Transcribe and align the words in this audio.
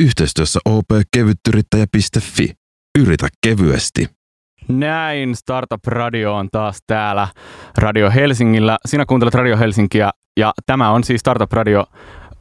Yhteistyössä 0.00 0.60
opkevyttyrittäjä.fi. 0.64 2.52
Yritä 2.98 3.28
kevyesti. 3.46 4.06
Näin, 4.68 5.36
Startup 5.36 5.86
Radio 5.86 6.36
on 6.36 6.48
taas 6.52 6.78
täällä 6.86 7.28
Radio 7.78 8.10
Helsingillä. 8.10 8.78
Sinä 8.86 9.06
kuuntelet 9.06 9.34
Radio 9.34 9.58
Helsinkiä 9.58 10.10
ja 10.36 10.52
tämä 10.66 10.90
on 10.90 11.04
siis 11.04 11.20
Startup 11.20 11.52
Radio, 11.52 11.86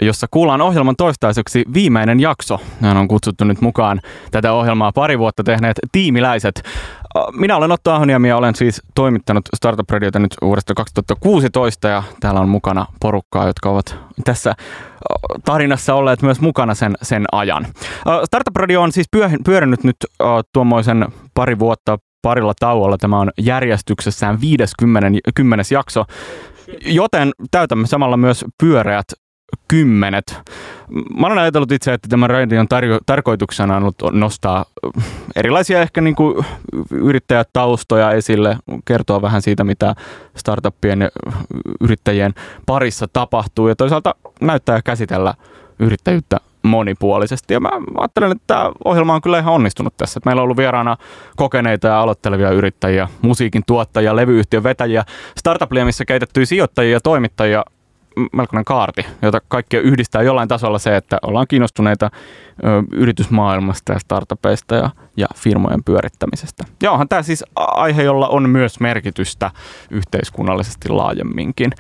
jossa 0.02 0.28
kuullaan 0.32 0.62
ohjelman 0.62 0.96
toistaiseksi 0.96 1.64
viimeinen 1.74 2.20
jakso. 2.20 2.60
Hän 2.82 2.98
on 2.98 3.08
kutsuttu 3.08 3.44
nyt 3.44 3.62
mukaan 3.62 4.02
tätä 4.32 4.54
ohjelmaa 4.54 4.92
pari 4.92 5.20
vuotta 5.20 5.44
tehneet 5.44 5.80
tiimiläiset. 5.92 6.64
Minä 7.34 7.58
olen 7.58 7.72
Otto 7.72 7.92
Ahoniemi 7.92 8.28
ja 8.28 8.38
olen 8.38 8.56
siis 8.56 8.82
toimittanut 8.96 9.46
Startup 9.56 9.90
Radiota 9.90 10.20
nyt 10.20 10.36
vuodesta 10.42 10.74
2016 10.74 11.88
ja 11.88 12.04
täällä 12.20 12.40
on 12.40 12.50
mukana 12.50 12.86
porukkaa, 13.02 13.48
jotka 13.48 13.70
ovat 13.70 13.98
tässä 14.24 14.54
tarinassa 15.46 15.94
olleet 15.94 16.22
myös 16.22 16.42
mukana 16.42 16.76
sen, 16.76 16.98
sen 17.02 17.26
ajan. 17.32 17.68
Startup 18.26 18.56
Radio 18.56 18.82
on 18.82 18.92
siis 18.92 19.08
pyörinyt 19.46 19.84
nyt 19.84 19.98
tuommoisen 20.54 21.06
pari 21.34 21.60
vuotta 21.60 21.98
parilla 22.22 22.54
tauolla. 22.60 22.98
Tämä 22.98 23.20
on 23.20 23.32
järjestyksessään 23.38 24.42
50. 24.42 25.10
10. 25.36 25.66
jakso, 25.72 26.06
joten 26.86 27.32
täytämme 27.52 27.88
samalla 27.88 28.18
myös 28.18 28.46
pyöreät 28.64 29.06
kymmenet. 29.68 30.40
Mä 31.20 31.28
olen 31.28 31.38
ajatellut 31.38 31.72
itse, 31.72 31.94
että 31.94 32.08
tämän 32.10 32.30
radion 32.30 32.68
tarjo- 32.68 33.00
tarkoituksena 33.06 33.78
on 33.78 33.84
ollut 33.84 33.96
nostaa 34.12 34.66
erilaisia 35.36 35.82
ehkä 35.82 36.02
niin 36.02 36.16
kuin 36.16 36.46
yrittäjätaustoja 36.92 38.12
esille, 38.12 38.58
kertoa 38.86 39.22
vähän 39.22 39.42
siitä, 39.42 39.64
mitä 39.64 39.96
startuppien 40.38 41.02
ja 41.02 41.10
yrittäjien 41.82 42.34
parissa 42.66 43.08
tapahtuu 43.14 43.68
ja 43.68 43.76
toisaalta 43.76 44.16
näyttää 44.42 44.76
ja 44.76 44.82
käsitellä 44.82 45.34
yrittäjyyttä 45.80 46.38
monipuolisesti. 46.64 47.54
Ja 47.54 47.60
mä 47.60 47.70
ajattelen, 47.98 48.32
että 48.32 48.44
tämä 48.48 48.72
ohjelma 48.86 49.16
on 49.16 49.22
kyllä 49.22 49.40
ihan 49.40 49.54
onnistunut 49.54 49.98
tässä. 49.98 50.20
Meillä 50.26 50.40
on 50.40 50.44
ollut 50.44 50.58
vieraana 50.58 50.98
kokeneita 51.36 51.88
ja 51.88 52.02
aloittelevia 52.02 52.50
yrittäjiä, 52.50 53.08
musiikin 53.22 53.64
tuottajia, 53.68 54.16
levyyhtiön 54.16 54.64
vetäjiä, 54.64 55.04
startup 55.38 55.72
missä 55.86 56.06
keitettyjä 56.06 56.46
sijoittajia 56.46 56.94
ja 56.94 57.00
toimittajia 57.02 57.64
melkoinen 58.34 58.66
kaarti, 58.66 59.06
jota 59.22 59.42
kaikkia 59.48 59.82
yhdistää 59.82 60.22
jollain 60.22 60.48
tasolla 60.48 60.80
se, 60.80 60.96
että 60.96 61.18
ollaan 61.22 61.48
kiinnostuneita 61.48 62.10
ö, 62.64 62.84
yritysmaailmasta 62.92 63.94
ja 63.94 64.00
startupeista 64.00 64.76
ja, 64.76 64.90
ja 65.18 65.28
firmojen 65.36 65.84
pyörittämisestä. 65.84 66.64
Ja 66.84 66.92
onhan 66.92 67.10
tämä 67.10 67.24
siis 67.24 67.44
aihe, 67.56 68.04
jolla 68.04 68.28
on 68.28 68.50
myös 68.50 68.80
merkitystä 68.80 69.52
yhteiskunnallisesti 69.92 70.90
laajemminkin. 70.90 71.72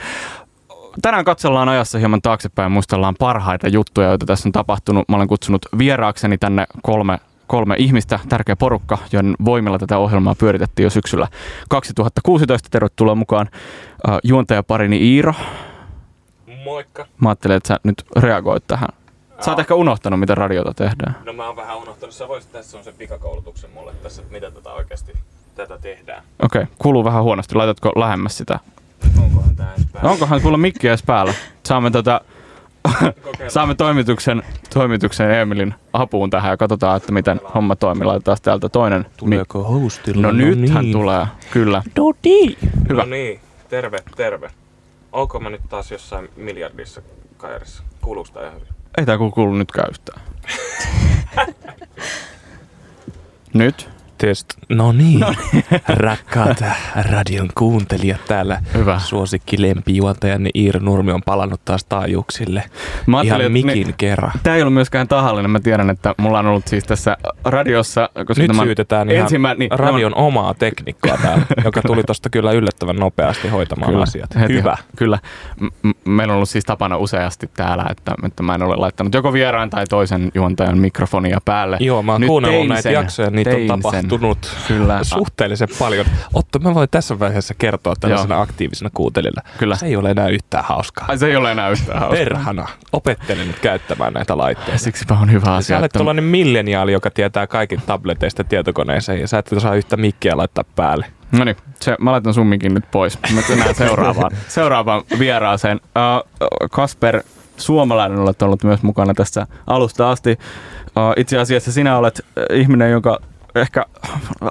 Tänään 1.01 1.25
katsellaan 1.25 1.69
ajassa 1.69 1.99
hieman 1.99 2.21
taaksepäin 2.21 2.65
ja 2.65 2.69
muistellaan 2.69 3.15
parhaita 3.19 3.67
juttuja, 3.67 4.07
joita 4.07 4.25
tässä 4.25 4.49
on 4.49 4.53
tapahtunut. 4.53 5.09
Mä 5.09 5.15
olen 5.15 5.27
kutsunut 5.27 5.61
vieraakseni 5.77 6.37
tänne 6.37 6.65
kolme 6.83 7.19
kolme 7.51 7.75
ihmistä, 7.77 8.19
tärkeä 8.29 8.55
porukka, 8.55 8.97
joiden 9.11 9.35
voimilla 9.45 9.79
tätä 9.79 9.97
ohjelmaa 9.97 10.35
pyöritettiin 10.35 10.83
jo 10.83 10.89
syksyllä 10.89 11.27
2016. 11.69 12.69
Tervetuloa 12.71 13.15
mukaan 13.15 13.49
uh, 14.07 14.19
juontajaparini 14.23 14.97
Iiro. 14.97 15.33
Moikka. 16.63 17.07
Mä 17.19 17.29
ajattelin, 17.29 17.57
että 17.57 17.67
sä 17.67 17.79
nyt 17.83 18.05
reagoit 18.19 18.63
tähän. 18.67 18.89
Sä 19.39 19.51
oot 19.51 19.59
ehkä 19.59 19.75
unohtanut, 19.75 20.19
mitä 20.19 20.35
radiota 20.35 20.73
tehdään. 20.73 21.15
No 21.25 21.33
mä 21.33 21.47
oon 21.47 21.55
vähän 21.55 21.77
unohtanut. 21.77 22.15
Sä 22.15 22.27
voisit 22.27 22.51
tässä 22.51 22.77
on 22.77 22.83
se 22.83 22.91
pikakoulutuksen 22.91 23.69
mulle 23.73 23.93
tässä, 24.03 24.21
että 24.21 24.33
miten 24.33 24.53
tätä 24.53 24.69
oikeasti 24.69 25.13
tätä 25.55 25.77
tehdään. 25.77 26.23
Okei, 26.43 26.61
okay, 26.61 26.75
kuuluu 26.77 27.03
vähän 27.03 27.23
huonosti. 27.23 27.55
Laitatko 27.55 27.91
lähemmäs 27.95 28.37
sitä? 28.37 28.59
Onkohan 29.23 29.55
tää 29.55 29.73
edes 29.73 29.87
päällä? 29.93 30.11
Onkohan 30.11 30.41
kuulla 30.41 30.57
mikki 30.57 30.87
edes 30.87 31.03
päällä? 31.03 31.33
Saamme 31.63 31.91
tota, 31.91 32.21
saamme 33.47 33.75
toimituksen, 33.75 34.43
toimituksen 34.73 35.31
Emilin 35.31 35.73
apuun 35.93 36.29
tähän 36.29 36.49
ja 36.49 36.57
katsotaan, 36.57 36.97
että 36.97 37.11
miten 37.11 37.41
homma 37.55 37.75
toimii. 37.75 38.05
Laitetaan 38.05 38.37
täältä 38.41 38.69
toinen. 38.69 39.05
Tuleeko 39.17 39.63
hostilla? 39.63 40.21
No, 40.21 40.31
no 40.31 40.37
nythän 40.37 40.83
niin. 40.83 40.93
tulee, 40.93 41.25
kyllä. 41.51 41.83
No 41.97 42.13
niin. 42.23 42.57
Hyvä. 42.89 43.01
No 43.01 43.09
niin, 43.09 43.39
terve, 43.69 43.97
terve. 44.15 44.51
Onko 45.11 45.39
mä 45.39 45.49
nyt 45.49 45.61
taas 45.69 45.91
jossain 45.91 46.29
miljardissa 46.35 47.01
kajarissa? 47.37 47.83
Kuuluuko 48.01 48.29
tää 48.33 48.43
ihan 48.47 48.55
hyvin? 48.61 48.73
Ei 48.97 49.05
tää 49.05 49.17
kuulu 49.17 49.53
nyt 49.53 49.71
yhtään. 49.91 50.21
nyt? 53.53 53.89
Test. 54.21 54.53
No 54.69 54.91
niin, 54.91 55.19
no 55.19 55.33
niin. 55.53 55.63
rakkaat 55.87 56.63
radion 57.11 57.49
kuuntelijat 57.57 58.25
täällä. 58.27 58.61
Hyvä. 58.73 58.99
Suosikki 58.99 59.61
lempijuontajanne 59.61 60.49
Iiro 60.55 60.79
Nurmi 60.79 61.11
on 61.11 61.21
palannut 61.25 61.61
taas 61.65 61.85
taajuuksille. 61.85 62.63
Mä 63.07 63.21
Ihan 63.21 63.51
mikin 63.51 63.67
niin, 63.67 63.93
kerran. 63.97 64.31
Tämä 64.43 64.55
ei 64.55 64.61
ollut 64.61 64.73
myöskään 64.73 65.07
tahallinen. 65.07 65.51
Mä 65.51 65.59
tiedän, 65.59 65.89
että 65.89 66.15
mulla 66.17 66.39
on 66.39 66.45
ollut 66.45 66.67
siis 66.67 66.83
tässä 66.83 67.17
radiossa... 67.45 68.09
Koska 68.25 68.43
Nyt 68.43 68.51
syytetään 68.63 69.11
ihan 69.11 69.21
ensimmä, 69.21 69.53
niin, 69.53 69.71
radion 69.71 70.11
tämän... 70.11 70.27
omaa 70.27 70.53
tekniikkaa 70.53 71.17
täällä, 71.17 71.45
joka 71.65 71.81
tuli 71.81 72.03
tosta 72.03 72.29
kyllä 72.29 72.51
yllättävän 72.51 72.95
nopeasti 72.95 73.47
hoitamaan 73.47 73.91
kyllä, 73.91 74.03
asiat. 74.03 74.35
Heti, 74.35 74.53
Hyvä. 74.53 74.77
Kyllä. 74.95 75.19
M- 75.59 75.89
meillä 76.05 76.31
on 76.31 76.35
ollut 76.35 76.49
siis 76.49 76.65
tapana 76.65 76.97
useasti 76.97 77.49
täällä, 77.57 77.85
että, 77.89 78.15
että 78.25 78.43
mä 78.43 78.55
en 78.55 78.63
ole 78.63 78.75
laittanut 78.75 79.13
joko 79.13 79.33
vieraan 79.33 79.69
tai 79.69 79.85
toisen 79.89 80.31
juontajan 80.35 80.77
mikrofonia 80.77 81.39
päälle. 81.45 81.77
Joo, 81.79 82.03
mä 82.03 82.11
oon 82.11 82.25
kuunnellut 82.27 82.67
näitä 82.67 82.81
sen, 82.81 82.93
jaksoja, 82.93 83.29
niitä 83.29 83.55
on 83.55 83.67
tapahtunut 83.67 84.10
tapahtunut 84.19 84.57
Kyllä. 84.67 85.03
suhteellisen 85.03 85.67
paljon. 85.79 86.05
Otto, 86.33 86.59
mä 86.59 86.75
voin 86.75 86.89
tässä 86.91 87.19
vaiheessa 87.19 87.53
kertoa 87.57 87.93
tällaisena 87.99 88.35
Joo. 88.35 88.43
aktiivisena 88.43 88.89
kuuntelijana. 88.93 89.41
Kyllä. 89.57 89.75
Se 89.75 89.85
ei 89.85 89.95
ole 89.95 90.11
enää 90.11 90.27
yhtään 90.27 90.63
hauskaa. 90.63 91.05
Ai, 91.07 91.17
se 91.17 91.27
ei 91.27 91.35
ole 91.35 91.51
enää 91.51 91.69
yhtään 91.69 91.99
hauskaa. 91.99 92.17
Perhana. 92.17 92.67
Opettelen 92.93 93.47
nyt 93.47 93.59
käyttämään 93.59 94.13
näitä 94.13 94.37
laitteita. 94.37 94.77
Siksipä 94.77 95.13
on 95.13 95.31
hyvä 95.31 95.55
asia. 95.55 95.75
Sä 95.75 95.79
olet 95.79 95.91
tuollainen 95.91 96.23
milleniaali, 96.23 96.91
joka 96.91 97.09
tietää 97.09 97.47
kaikin 97.47 97.81
tableteista 97.85 98.43
tietokoneeseen 98.43 99.21
ja 99.21 99.27
sä 99.27 99.37
et 99.37 99.49
saa 99.57 99.75
yhtä 99.75 99.97
mikkiä 99.97 100.37
laittaa 100.37 100.63
päälle. 100.75 101.05
No 101.31 101.43
niin, 101.43 101.55
se, 101.79 101.95
mä 101.99 102.11
laitan 102.11 102.33
summinkin 102.33 102.73
nyt 102.73 102.91
pois. 102.91 103.19
Mä 103.35 103.41
mennään 103.49 103.75
seuraavaan, 103.75 104.31
seuraavaan 104.47 105.03
vieraaseen. 105.19 105.79
Uh, 105.83 106.69
Kasper 106.71 107.23
Suomalainen 107.57 108.19
olet 108.19 108.41
ollut 108.41 108.63
myös 108.63 108.83
mukana 108.83 109.13
tässä 109.13 109.47
alusta 109.67 110.11
asti. 110.11 110.39
Uh, 110.85 111.13
itse 111.17 111.39
asiassa 111.39 111.71
sinä 111.71 111.97
olet 111.97 112.25
ihminen, 112.53 112.91
jonka 112.91 113.19
ehkä 113.55 113.85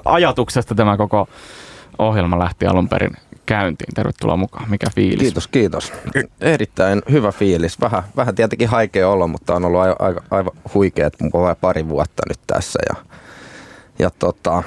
ajatuksesta 0.05 0.75
tämä 0.75 0.97
koko 0.97 1.27
ohjelma 1.99 2.39
lähti 2.39 2.65
alun 2.65 2.89
perin 2.89 3.17
käyntiin. 3.45 3.93
Tervetuloa 3.93 4.37
mukaan. 4.37 4.69
Mikä 4.69 4.87
fiilis? 4.95 5.19
Kiitos, 5.19 5.47
kiitos. 5.47 5.93
Erittäin 6.41 7.01
hyvä 7.11 7.31
fiilis. 7.31 7.81
Vähän, 7.81 8.03
vähän 8.15 8.35
tietenkin 8.35 8.69
haikea 8.69 9.09
olo, 9.09 9.27
mutta 9.27 9.55
on 9.55 9.65
ollut 9.65 9.81
aivan, 9.81 9.95
aivan, 9.99 10.23
aivan 10.31 10.53
huikeet 10.73 11.17
pari 11.61 11.87
vuotta 11.89 12.23
nyt 12.29 12.39
tässä. 12.47 12.79
Ja, 12.89 12.95
ja 13.99 14.09
tota, 14.19 14.63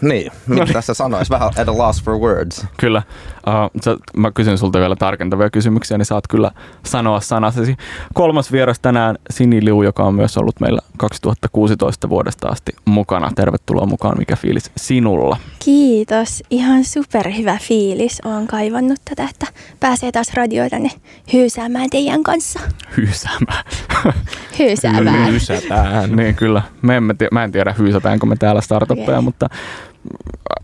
niin, 0.00 0.32
mitä 0.46 0.60
no 0.60 0.64
niin. 0.64 0.72
tässä 0.72 0.94
sanoisi? 0.94 1.30
Vähän 1.30 1.48
at 1.48 1.68
a 1.68 1.78
loss 1.78 2.04
for 2.04 2.18
words. 2.18 2.66
Kyllä. 2.76 3.02
Uh, 3.46 3.80
sä, 3.84 3.96
mä 4.16 4.30
kysyn 4.30 4.58
sulta 4.58 4.78
vielä 4.78 4.96
tarkentavia 4.96 5.50
kysymyksiä, 5.50 5.98
niin 5.98 6.06
saat 6.06 6.28
kyllä 6.28 6.50
sanoa 6.86 7.20
sanasesi. 7.20 7.76
Kolmas 8.14 8.52
vieras 8.52 8.80
tänään 8.80 9.18
Sini 9.30 9.64
Liu, 9.64 9.82
joka 9.82 10.04
on 10.04 10.14
myös 10.14 10.36
ollut 10.36 10.60
meillä 10.60 10.80
2016 10.96 12.08
vuodesta 12.08 12.48
asti 12.48 12.72
mukana. 12.84 13.30
Tervetuloa 13.34 13.86
mukaan. 13.86 14.18
Mikä 14.18 14.36
fiilis 14.36 14.70
sinulla? 14.76 15.36
Kiitos. 15.64 16.42
Ihan 16.50 16.84
superhyvä 16.84 17.58
fiilis. 17.62 18.20
Olen 18.24 18.46
kaivannut 18.46 18.98
tätä, 19.04 19.28
että 19.30 19.46
pääsee 19.80 20.12
taas 20.12 20.34
radioita 20.34 20.70
tänne 20.70 20.90
hyysäämään 21.32 21.90
teidän 21.90 22.22
kanssa. 22.22 22.60
Hyysäämään? 22.96 23.64
Hyysäämään. 24.58 25.28
Hyysätään. 25.32 26.16
niin 26.16 26.34
kyllä. 26.34 26.62
Me 26.82 26.96
emme 26.96 27.14
tie- 27.14 27.28
mä 27.32 27.44
en 27.44 27.52
tiedä 27.52 27.74
hyysätäänkö 27.78 28.26
me 28.26 28.36
täällä 28.36 28.60
startuppeja, 28.60 29.10
okay. 29.10 29.20
mutta 29.20 29.48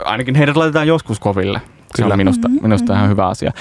ainakin 0.04 0.34
heidät 0.34 0.56
laitetaan 0.56 0.86
joskus 0.86 1.20
koville. 1.20 1.60
Se 1.96 2.02
Kyllä. 2.02 2.12
on 2.12 2.18
minusta, 2.18 2.48
mm-hmm. 2.48 2.62
minusta 2.62 2.94
ihan 2.94 3.08
hyvä 3.08 3.26
asia. 3.26 3.52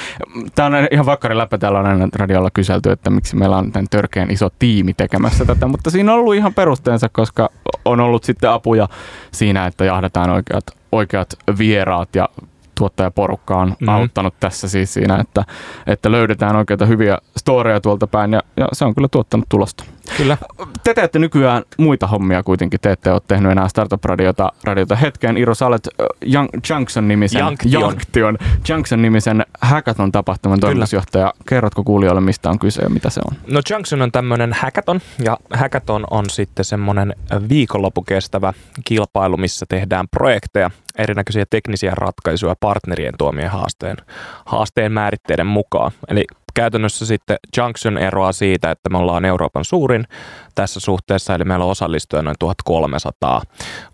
Tämä 0.55 0.77
on 0.77 0.87
ihan 0.91 1.05
vakkari 1.05 1.37
läppä. 1.37 1.57
Täällä 1.57 1.79
on 1.79 1.85
aina 1.85 2.07
radiolla 2.15 2.49
kyselty, 2.53 2.91
että 2.91 3.09
miksi 3.09 3.35
meillä 3.35 3.57
on 3.57 3.71
tämän 3.71 3.87
törkeän 3.89 4.31
iso 4.31 4.49
tiimi 4.59 4.93
tekemässä 4.93 5.45
tätä, 5.45 5.67
mutta 5.67 5.89
siinä 5.89 6.13
on 6.13 6.19
ollut 6.19 6.35
ihan 6.35 6.53
perusteensa, 6.53 7.09
koska 7.09 7.49
on 7.85 7.99
ollut 7.99 8.23
sitten 8.23 8.49
apuja 8.49 8.87
siinä, 9.31 9.65
että 9.65 9.85
jahdataan 9.85 10.29
oikeat, 10.29 10.63
oikeat 10.91 11.33
vieraat 11.57 12.15
ja 12.15 12.29
tuottajaporukka 12.75 13.57
on 13.57 13.67
mm-hmm. 13.67 13.87
auttanut 13.87 14.33
tässä 14.39 14.67
siis 14.67 14.93
siinä, 14.93 15.17
että, 15.21 15.43
että 15.87 16.11
löydetään 16.11 16.55
oikeita 16.55 16.85
hyviä 16.85 17.17
storeja 17.37 17.81
tuolta 17.81 18.07
päin 18.07 18.33
ja, 18.33 18.41
ja 18.57 18.67
se 18.73 18.85
on 18.85 18.95
kyllä 18.95 19.07
tuottanut 19.07 19.49
tulosta. 19.49 19.83
Kyllä. 20.17 20.37
Te 20.83 20.93
teette 20.93 21.19
nykyään 21.19 21.63
muita 21.77 22.07
hommia 22.07 22.43
kuitenkin. 22.43 22.79
Te 22.79 22.91
ette 22.91 23.11
ole 23.11 23.21
tehnyt 23.27 23.51
enää 23.51 23.67
Startup-radiota 23.67 24.51
radiota 24.63 24.95
hetkeen. 24.95 25.37
Iro, 25.37 25.55
sä 25.55 25.67
olet 25.67 25.89
Young 26.33 26.49
Junction-nimisen 26.69 27.57
Junction, 27.65 28.37
Junction-nimisen 28.69 29.45
hackathon-tapahtuman 29.61 30.59
toimitusjohtaja. 30.59 31.33
Kerrotko 31.49 31.83
kuulijoille, 31.83 32.21
mistä 32.21 32.49
on 32.49 32.59
kyse 32.59 32.81
ja 32.81 32.89
mitä 32.89 33.09
se 33.09 33.21
on? 33.31 33.37
No 33.51 33.61
Junction 33.71 34.01
on 34.01 34.11
tämmöinen 34.11 34.53
hackathon 34.53 35.01
ja 35.23 35.37
hackathon 35.53 36.03
on 36.11 36.29
sitten 36.29 36.65
semmoinen 36.65 37.15
viikonloppu 37.49 38.01
kestävä 38.01 38.53
kilpailu, 38.85 39.37
missä 39.37 39.65
tehdään 39.69 40.07
projekteja, 40.07 40.71
erinäköisiä 40.97 41.45
teknisiä 41.49 41.91
ratkaisuja 41.95 42.55
partnerien 42.59 43.13
tuomien 43.17 43.49
haasteen, 43.49 43.97
haasteen 44.45 44.91
määritteiden 44.91 45.47
mukaan. 45.47 45.91
Eli 46.07 46.25
käytännössä 46.55 47.05
sitten 47.05 47.37
Junction 47.57 47.97
eroaa 47.97 48.31
siitä, 48.31 48.71
että 48.71 48.89
me 48.89 48.97
ollaan 48.97 49.25
Euroopan 49.25 49.65
suurin 49.65 50.07
tässä 50.55 50.79
suhteessa, 50.79 51.35
eli 51.35 51.43
meillä 51.43 51.65
on 51.65 51.71
osallistujia 51.71 52.23
noin 52.23 52.35
1300 52.39 53.41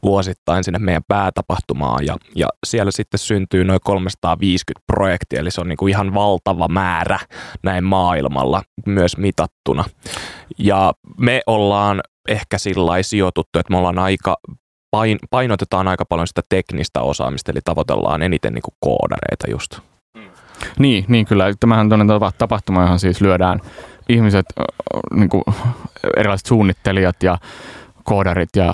vuosittain 0.03 0.63
sinne 0.63 0.80
meidän 0.80 1.03
päätapahtumaan, 1.07 2.06
ja, 2.06 2.15
ja 2.36 2.48
siellä 2.65 2.92
sitten 2.92 3.19
syntyy 3.19 3.63
noin 3.63 3.80
350 3.83 4.83
projektia, 4.88 5.39
eli 5.39 5.51
se 5.51 5.62
on 5.62 5.69
niin 5.69 5.77
kuin 5.77 5.89
ihan 5.89 6.13
valtava 6.13 6.68
määrä 6.68 7.19
näin 7.63 7.83
maailmalla 7.83 8.62
myös 8.86 9.18
mitattuna. 9.18 9.83
Ja 10.57 10.94
me 11.18 11.42
ollaan 11.48 12.01
ehkä 12.27 12.57
sillä 12.57 13.03
sijoituttu, 13.03 13.59
että 13.59 13.71
me 13.71 13.77
ollaan 13.77 14.00
aika 14.00 14.38
pain, 14.91 15.19
painotetaan 15.29 15.88
aika 15.88 16.05
paljon 16.05 16.27
sitä 16.27 16.41
teknistä 16.49 17.01
osaamista, 17.01 17.51
eli 17.51 17.59
tavoitellaan 17.65 18.21
eniten 18.21 18.53
niin 18.53 18.61
kuin 18.61 18.75
koodareita 18.79 19.51
just. 19.51 19.79
Niin, 20.79 21.05
niin 21.07 21.25
kyllä. 21.25 21.53
Tämähän 21.59 21.93
on 21.93 22.07
tapahtuma, 22.38 22.81
johon 22.81 22.99
siis 22.99 23.21
lyödään 23.21 23.59
ihmiset, 24.09 24.45
niin 25.13 25.29
kuin 25.29 25.43
erilaiset 26.17 26.47
suunnittelijat 26.47 27.23
ja 27.23 27.38
koodarit 28.03 28.49
ja 28.55 28.73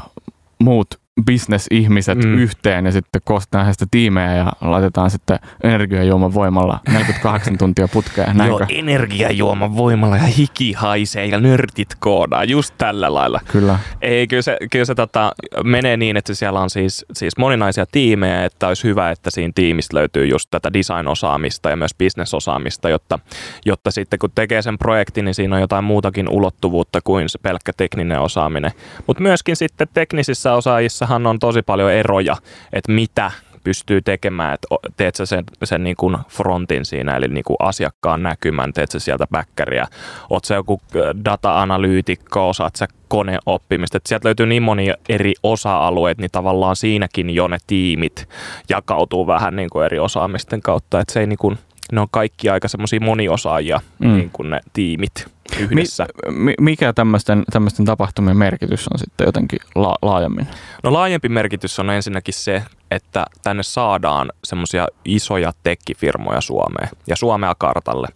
muut 0.59 0.87
bisnesihmiset 1.25 2.17
mm. 2.17 2.37
yhteen 2.37 2.85
ja 2.85 2.91
sitten 2.91 3.21
koostetaan 3.25 3.65
heistä 3.65 3.85
tiimejä 3.91 4.35
ja 4.35 4.51
laitetaan 4.61 5.09
sitten 5.09 5.39
energiajuoman 5.63 6.33
voimalla 6.33 6.79
48 6.87 7.57
tuntia 7.59 7.87
putkeen. 7.87 8.37
Näinkö? 8.37 8.65
Joo, 8.69 8.79
energiajuoman 8.79 9.75
voimalla 9.77 10.17
ja 10.17 10.23
hiki 10.23 10.73
haisee 10.73 11.25
ja 11.25 11.39
nörtit 11.39 11.95
koodaa 11.99 12.43
just 12.43 12.75
tällä 12.77 13.13
lailla. 13.13 13.39
Kyllä. 13.51 13.79
Ei, 14.01 14.27
kyllä 14.27 14.41
se, 14.41 14.57
kyllä 14.71 14.85
se 14.85 14.95
tota, 14.95 15.31
menee 15.63 15.97
niin, 15.97 16.17
että 16.17 16.33
siellä 16.33 16.59
on 16.59 16.69
siis, 16.69 17.05
siis 17.13 17.37
moninaisia 17.37 17.85
tiimejä, 17.91 18.45
että 18.45 18.67
olisi 18.67 18.83
hyvä, 18.83 19.11
että 19.11 19.31
siinä 19.31 19.51
tiimistä 19.55 19.97
löytyy 19.97 20.25
just 20.25 20.47
tätä 20.51 20.73
design-osaamista 20.73 21.69
ja 21.69 21.75
myös 21.75 21.95
business-osaamista, 21.95 22.89
jotta, 22.89 23.19
jotta 23.65 23.91
sitten 23.91 24.19
kun 24.19 24.31
tekee 24.35 24.61
sen 24.61 24.77
projektin, 24.77 25.25
niin 25.25 25.35
siinä 25.35 25.55
on 25.55 25.61
jotain 25.61 25.83
muutakin 25.83 26.29
ulottuvuutta 26.29 26.99
kuin 27.03 27.29
se 27.29 27.39
pelkkä 27.39 27.71
tekninen 27.77 28.19
osaaminen. 28.19 28.71
Mutta 29.07 29.23
myöskin 29.23 29.55
sitten 29.55 29.87
teknisissä 29.93 30.53
osaajissa 30.53 31.06
Suomessahan 31.07 31.27
on 31.27 31.39
tosi 31.39 31.61
paljon 31.61 31.91
eroja, 31.91 32.35
että 32.73 32.91
mitä 32.91 33.31
pystyy 33.63 34.01
tekemään, 34.01 34.53
että 34.53 34.67
teet 34.97 35.15
sä 35.15 35.25
sen, 35.25 35.43
sen 35.63 35.83
niin 35.83 35.95
kuin 35.95 36.17
frontin 36.29 36.85
siinä, 36.85 37.15
eli 37.15 37.27
niin 37.27 37.43
kuin 37.43 37.57
asiakkaan 37.59 38.23
näkymän, 38.23 38.73
teet 38.73 38.91
sä 38.91 38.99
sieltä 38.99 39.27
backeria, 39.31 39.87
oot 40.29 40.45
sä 40.45 40.55
joku 40.55 40.81
data-analyytikko, 41.25 42.49
osaat 42.49 42.75
sä 42.75 42.87
koneoppimista, 43.07 43.97
että 43.97 44.09
sieltä 44.09 44.27
löytyy 44.27 44.45
niin 44.45 44.63
monia 44.63 44.95
eri 45.09 45.33
osa-alueita, 45.43 46.21
niin 46.21 46.31
tavallaan 46.31 46.75
siinäkin 46.75 47.29
jo 47.29 47.47
ne 47.47 47.57
tiimit 47.67 48.29
jakautuu 48.69 49.27
vähän 49.27 49.55
niin 49.55 49.69
kuin 49.69 49.85
eri 49.85 49.99
osaamisten 49.99 50.61
kautta, 50.61 50.99
että 50.99 51.13
se 51.13 51.19
ei 51.19 51.27
niin 51.27 51.37
kuin, 51.37 51.57
ne 51.91 52.01
on 52.01 52.07
kaikki 52.11 52.49
aika 52.49 52.67
semmoisia 52.67 52.99
moniosaajia, 52.99 53.79
mm. 53.99 54.13
niin 54.13 54.29
kuin 54.33 54.49
ne 54.49 54.59
tiimit 54.73 55.36
yhdessä. 55.59 56.05
Mi, 56.29 56.53
mikä 56.61 56.93
tämmöisten, 56.93 57.43
tämmöisten 57.51 57.85
tapahtumien 57.85 58.37
merkitys 58.37 58.87
on 58.87 58.99
sitten 58.99 59.25
jotenkin 59.25 59.59
la, 59.75 59.95
laajemmin? 60.01 60.47
No 60.83 60.93
laajempi 60.93 61.29
merkitys 61.29 61.79
on 61.79 61.89
ensinnäkin 61.89 62.33
se, 62.33 62.63
että 62.91 63.25
tänne 63.43 63.63
saadaan 63.63 64.31
semmoisia 64.43 64.87
isoja 65.05 65.53
tekkifirmoja 65.63 66.41
Suomeen 66.41 66.89
ja 67.07 67.15
Suomea 67.15 67.55
kartalle. 67.57 68.07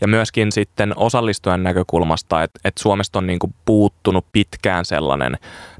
Ja 0.00 0.08
myöskin 0.08 0.52
sitten 0.52 0.92
osallistujan 0.96 1.62
näkökulmasta, 1.62 2.42
että, 2.42 2.60
että 2.64 2.82
Suomesta 2.82 3.18
on 3.18 3.26
niin 3.26 3.38
kuin 3.38 3.54
puuttunut 3.64 4.26
pitkään 4.32 4.84
sellainen 4.84 5.38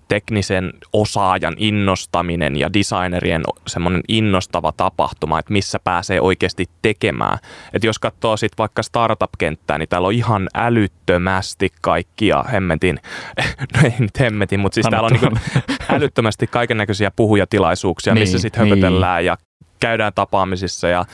teknisen 0.09 0.73
osaajan 0.93 1.55
innostaminen 1.57 2.57
ja 2.57 2.73
designerien 2.73 3.43
semmoinen 3.67 4.03
innostava 4.09 4.73
tapahtuma, 4.73 5.39
että 5.39 5.53
missä 5.53 5.79
pääsee 5.85 6.21
oikeasti 6.21 6.67
tekemään. 6.83 7.39
Että 7.73 7.87
jos 7.87 7.99
katsoo 7.99 8.37
sitten 8.37 8.59
vaikka 8.59 8.83
startup-kenttää, 8.83 9.79
niin 9.79 9.89
täällä 9.89 10.09
on 10.09 10.15
ihan 10.15 10.49
älyttömästi 10.55 11.73
kaikkia 11.81 12.43
hemmetin, 12.43 13.01
no 13.75 13.81
ei 13.85 13.95
nyt 13.99 14.21
hemmetin, 14.21 14.61
mutta 14.61 14.75
siis 14.75 14.87
täällä 14.91 15.07
on 15.07 15.13
niin 15.13 15.41
älyttömästi 15.89 16.47
kaiken 16.47 16.77
näköisiä 16.77 17.11
puhujatilaisuuksia, 17.17 18.15
missä 18.15 18.35
niin, 18.35 18.43
sitten 18.43 18.69
höpötellään 18.69 19.19
niin. 19.19 19.27
ja 19.27 19.37
käydään 19.81 20.13
tapaamisissa 20.15 20.89
ja 20.89 21.05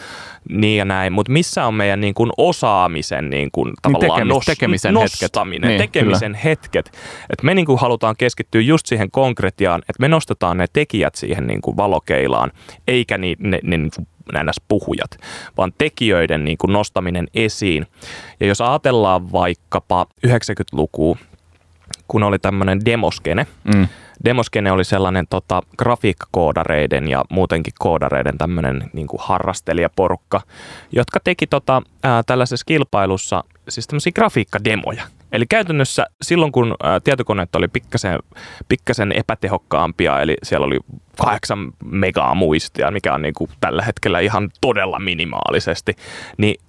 niin 0.48 0.78
ja 0.78 0.84
näin, 0.84 1.12
mutta 1.12 1.32
missä 1.32 1.66
on 1.66 1.74
meidän 1.74 2.00
niin 2.00 2.14
kuin 2.14 2.30
osaamisen 2.36 3.30
niin 3.30 3.50
kuin, 3.52 3.66
niin 3.66 3.74
tavallaan 3.82 4.28
niin 4.28 4.40
tekemis, 4.40 4.46
tekemisen 4.46 4.94
nostaminen, 4.94 5.70
hetket. 5.70 5.78
Niin, 5.78 5.92
tekemisen 5.92 6.32
kyllä. 6.32 6.44
hetket. 6.44 6.86
Et 7.30 7.42
me 7.42 7.54
niin 7.54 7.66
kuin 7.66 7.78
halutaan 7.78 8.14
keskittyä 8.18 8.60
just 8.60 8.86
siihen 8.86 9.10
konkretiaan, 9.10 9.80
että 9.80 10.00
me 10.00 10.08
nostetaan 10.08 10.56
ne 10.56 10.66
tekijät 10.72 11.14
siihen 11.14 11.46
niin 11.46 11.60
kuin 11.60 11.76
valokeilaan, 11.76 12.52
eikä 12.88 13.18
ni, 13.18 13.36
ne, 13.38 13.58
ne 13.62 13.76
niin 13.76 13.90
kuin 13.96 14.06
näinäs 14.32 14.56
puhujat, 14.68 15.10
vaan 15.56 15.72
tekijöiden 15.78 16.44
niin 16.44 16.58
kuin 16.58 16.72
nostaminen 16.72 17.28
esiin. 17.34 17.86
Ja 18.40 18.46
jos 18.46 18.60
ajatellaan 18.60 19.32
vaikkapa 19.32 20.06
90-lukua, 20.26 21.16
kun 22.08 22.22
oli 22.22 22.38
tämmöinen 22.38 22.84
demoskene, 22.84 23.46
mm 23.74 23.88
Demoskene 24.24 24.72
oli 24.72 24.84
sellainen 24.84 25.26
tota, 25.30 25.62
grafiikkakoodareiden 25.78 27.08
ja 27.08 27.24
muutenkin 27.30 27.74
koodareiden 27.78 28.38
tämmöinen 28.38 28.90
niin 28.92 29.06
harrastelijaporukka, 29.18 30.40
jotka 30.92 31.20
teki 31.24 31.46
tota, 31.46 31.82
ää, 32.02 32.22
tällaisessa 32.22 32.64
kilpailussa 32.66 33.44
siis 33.68 33.86
tämmöisiä 33.86 34.12
grafiikkademoja. 34.12 35.02
Eli 35.32 35.46
käytännössä 35.46 36.06
silloin, 36.22 36.52
kun 36.52 36.74
tietokoneet 37.04 37.56
oli 37.56 37.68
pikkasen, 37.68 38.18
pikkasen 38.68 39.12
epätehokkaampia, 39.12 40.20
eli 40.20 40.36
siellä 40.42 40.66
oli 40.66 40.78
kahdeksan 41.18 41.72
megaa 41.84 42.34
muistia, 42.34 42.90
mikä 42.90 43.14
on 43.14 43.22
niin 43.22 43.34
kuin 43.34 43.50
tällä 43.60 43.82
hetkellä 43.82 44.20
ihan 44.20 44.50
todella 44.60 44.98
minimaalisesti, 44.98 45.96
niin 46.36 46.60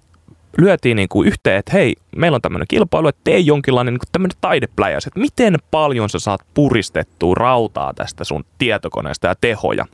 lyötiin 0.58 0.96
niin 0.96 1.08
kuin 1.08 1.28
yhteen, 1.28 1.58
että 1.58 1.72
hei, 1.72 1.94
meillä 2.16 2.36
on 2.36 2.42
tämmöinen 2.42 2.66
kilpailu, 2.68 3.08
että 3.08 3.20
tee 3.24 3.38
jonkinlainen 3.38 3.94
niin 3.94 3.98
kuin 3.98 4.08
tämmöinen 4.12 4.38
taidepläjäs, 4.40 5.06
että 5.06 5.20
miten 5.20 5.56
paljon 5.70 6.08
sä 6.08 6.18
saat 6.18 6.40
puristettua 6.54 7.34
rautaa 7.34 7.94
tästä 7.94 8.24
sun 8.24 8.44
tietokoneesta 8.58 9.26
ja 9.26 9.34
tehoja. 9.34 9.86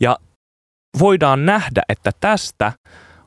Ja 0.00 0.18
voidaan 0.98 1.46
nähdä, 1.46 1.82
että 1.88 2.10
tästä 2.20 2.72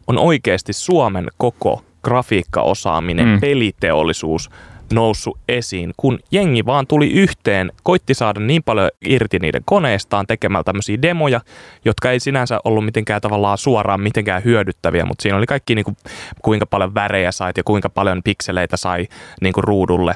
on 0.07 0.17
oikeasti 0.17 0.73
Suomen 0.73 1.27
koko 1.37 1.83
grafiikkaosaaminen, 2.03 3.27
mm. 3.27 3.39
peliteollisuus 3.39 4.49
noussut 4.93 5.37
esiin, 5.47 5.93
kun 5.97 6.19
jengi 6.31 6.65
vaan 6.65 6.87
tuli 6.87 7.11
yhteen, 7.11 7.71
koitti 7.83 8.13
saada 8.13 8.39
niin 8.39 8.63
paljon 8.63 8.89
irti 9.05 9.39
niiden 9.39 9.61
koneistaan 9.65 10.27
tekemällä 10.27 10.63
tämmöisiä 10.63 11.01
demoja, 11.01 11.41
jotka 11.85 12.11
ei 12.11 12.19
sinänsä 12.19 12.59
ollut 12.63 12.85
mitenkään 12.85 13.21
tavallaan 13.21 13.57
suoraan 13.57 14.01
mitenkään 14.01 14.43
hyödyttäviä, 14.43 15.05
mutta 15.05 15.21
siinä 15.21 15.37
oli 15.37 15.45
kaikki 15.45 15.75
niin 15.75 15.85
kuin, 15.85 15.97
kuinka 16.41 16.65
paljon 16.65 16.93
värejä 16.93 17.31
sait 17.31 17.57
ja 17.57 17.63
kuinka 17.63 17.89
paljon 17.89 18.23
pikseleitä 18.23 18.77
sai 18.77 19.07
niin 19.41 19.53
kuin 19.53 19.63
ruudulle 19.63 20.13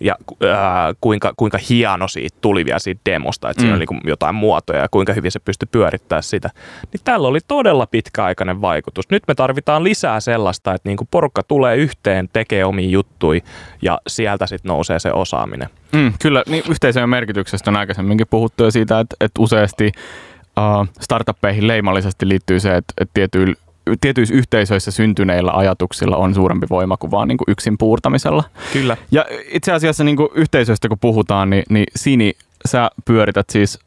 ja 0.00 0.16
äh, 0.44 0.96
kuinka, 1.00 1.32
kuinka 1.36 1.58
hieno 1.68 2.08
siitä 2.08 2.38
tuli 2.40 2.64
vielä 2.64 2.78
siitä 2.78 3.00
demosta, 3.06 3.50
että 3.50 3.62
mm. 3.62 3.64
siinä 3.64 3.76
oli 3.76 3.84
niin 3.90 4.08
jotain 4.08 4.34
muotoja 4.34 4.80
ja 4.80 4.88
kuinka 4.90 5.12
hyvin 5.12 5.30
se 5.30 5.38
pystyi 5.38 5.68
pyörittämään 5.72 6.22
sitä. 6.22 6.50
Niin 6.92 7.00
tällä 7.04 7.28
oli 7.28 7.38
todella 7.48 7.86
pitkäaikainen 7.86 8.60
vaikutus. 8.60 9.10
Nyt 9.10 9.22
me 9.28 9.34
tarvitaan 9.34 9.84
lisää 9.84 10.20
sellaista, 10.20 10.74
että 10.74 10.88
niin 10.88 10.96
kuin 10.96 11.08
porukka 11.10 11.42
tulee 11.42 11.76
yhteen, 11.76 12.28
tekee 12.32 12.64
omia 12.64 12.88
juttui 12.88 13.42
ja 13.82 13.98
sieltä 14.06 14.46
sitten 14.46 14.68
nousee 14.68 14.98
se 14.98 15.12
osaaminen. 15.12 15.68
Mm, 15.92 16.12
kyllä, 16.22 16.42
niin 16.48 16.64
yhteisöjen 16.70 17.08
merkityksestä 17.08 17.70
on 17.70 17.76
aikaisemminkin 17.76 18.26
puhuttu 18.30 18.64
jo 18.64 18.70
siitä, 18.70 19.00
että, 19.00 19.16
että 19.20 19.42
useasti 19.42 19.92
uh, 20.58 20.88
startuppeihin 21.00 21.68
leimallisesti 21.68 22.28
liittyy 22.28 22.60
se, 22.60 22.76
että, 22.76 22.94
että 23.00 23.10
tietyillä 23.14 23.54
tietyissä 24.00 24.34
yhteisöissä 24.34 24.90
syntyneillä 24.90 25.52
ajatuksilla 25.52 26.16
on 26.16 26.34
suurempi 26.34 26.66
voima 26.70 26.96
kuin 26.96 27.10
vaan 27.10 27.28
niin 27.28 27.38
kuin 27.38 27.50
yksin 27.50 27.78
puurtamisella. 27.78 28.44
Kyllä. 28.72 28.96
Ja 29.10 29.24
itse 29.52 29.72
asiassa 29.72 30.04
niin 30.04 30.16
kuin 30.16 30.28
yhteisöistä 30.34 30.88
kun 30.88 30.98
puhutaan, 31.00 31.50
niin, 31.50 31.64
niin 31.70 31.86
Sini, 31.96 32.32
sä 32.68 32.90
pyörität 33.04 33.50
siis 33.50 33.78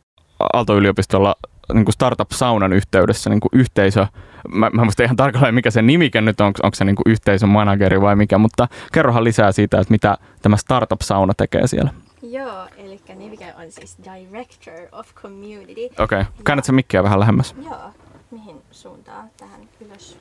Aalto-yliopistolla 0.54 1.36
niin 1.74 1.86
kuin 1.86 1.94
startup-saunan 1.94 2.74
yhteydessä 2.74 3.30
niin 3.30 3.40
kuin 3.40 3.50
yhteisö, 3.54 4.08
mä, 4.50 4.70
mä 4.70 4.84
muistan 4.84 5.04
ihan 5.04 5.16
tarkalleen 5.16 5.56
mikä 5.56 5.72
se 5.72 5.82
nimikä 5.82 6.22
nyt 6.22 6.42
on, 6.42 6.54
onko 6.64 6.76
se 6.76 6.86
niin 6.86 6.96
kuin 6.96 7.12
yhteisön 7.12 7.50
manageri 7.50 8.02
vai 8.02 8.16
mikä, 8.16 8.38
mutta 8.38 8.68
kerrohan 8.94 9.24
lisää 9.24 9.52
siitä, 9.52 9.80
että 9.80 9.92
mitä 9.92 10.18
tämä 10.42 10.58
startup-sauna 10.58 11.34
tekee 11.38 11.68
siellä. 11.68 11.90
Joo, 12.22 12.68
eli 12.78 13.00
nimikä 13.16 13.54
on 13.58 13.72
siis 13.72 13.98
Director 13.98 14.74
of 14.92 15.16
Community. 15.16 15.90
Okei, 16.00 16.22
okay. 16.40 16.58
se 16.64 16.72
mikkiä 16.72 17.04
vähän 17.04 17.20
lähemmäs. 17.20 17.56
Joo, 17.64 17.94
mihin 18.32 18.62
suuntaan? 18.72 19.30
Tähän 19.38 19.62
ylös. 19.86 20.18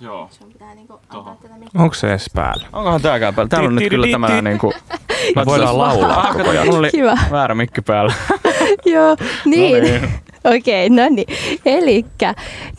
Joo. 0.00 0.28
Sun 0.30 0.52
pitää 0.52 0.74
niinku 0.74 1.00
antaa 1.08 1.36
tätä 1.42 1.54
Onko 1.78 1.94
se 1.94 2.08
edes 2.08 2.30
päällä? 2.34 2.66
Onkohan 2.72 3.02
tääkään 3.02 3.34
päällä? 3.34 3.48
Täällä 3.48 3.68
on 3.68 3.74
nyt 3.74 3.88
kyllä 3.88 4.06
tämä 4.10 4.42
niinku... 4.42 4.72
Me 5.36 5.46
voidaan 5.46 5.78
laulaa 5.78 6.32
koko 6.32 6.50
ajan. 6.50 6.66
Mulla 6.66 6.78
oli 6.78 6.90
väärä 7.30 7.54
mikki 7.54 7.82
päällä. 7.82 8.14
Joo, 8.94 9.16
niin. 9.44 9.82
No 9.82 9.88
niin. 9.88 10.02
Okei, 10.56 10.86
okay, 10.86 10.96
no 10.96 11.08
niin. 11.08 11.26
Eli 11.64 12.04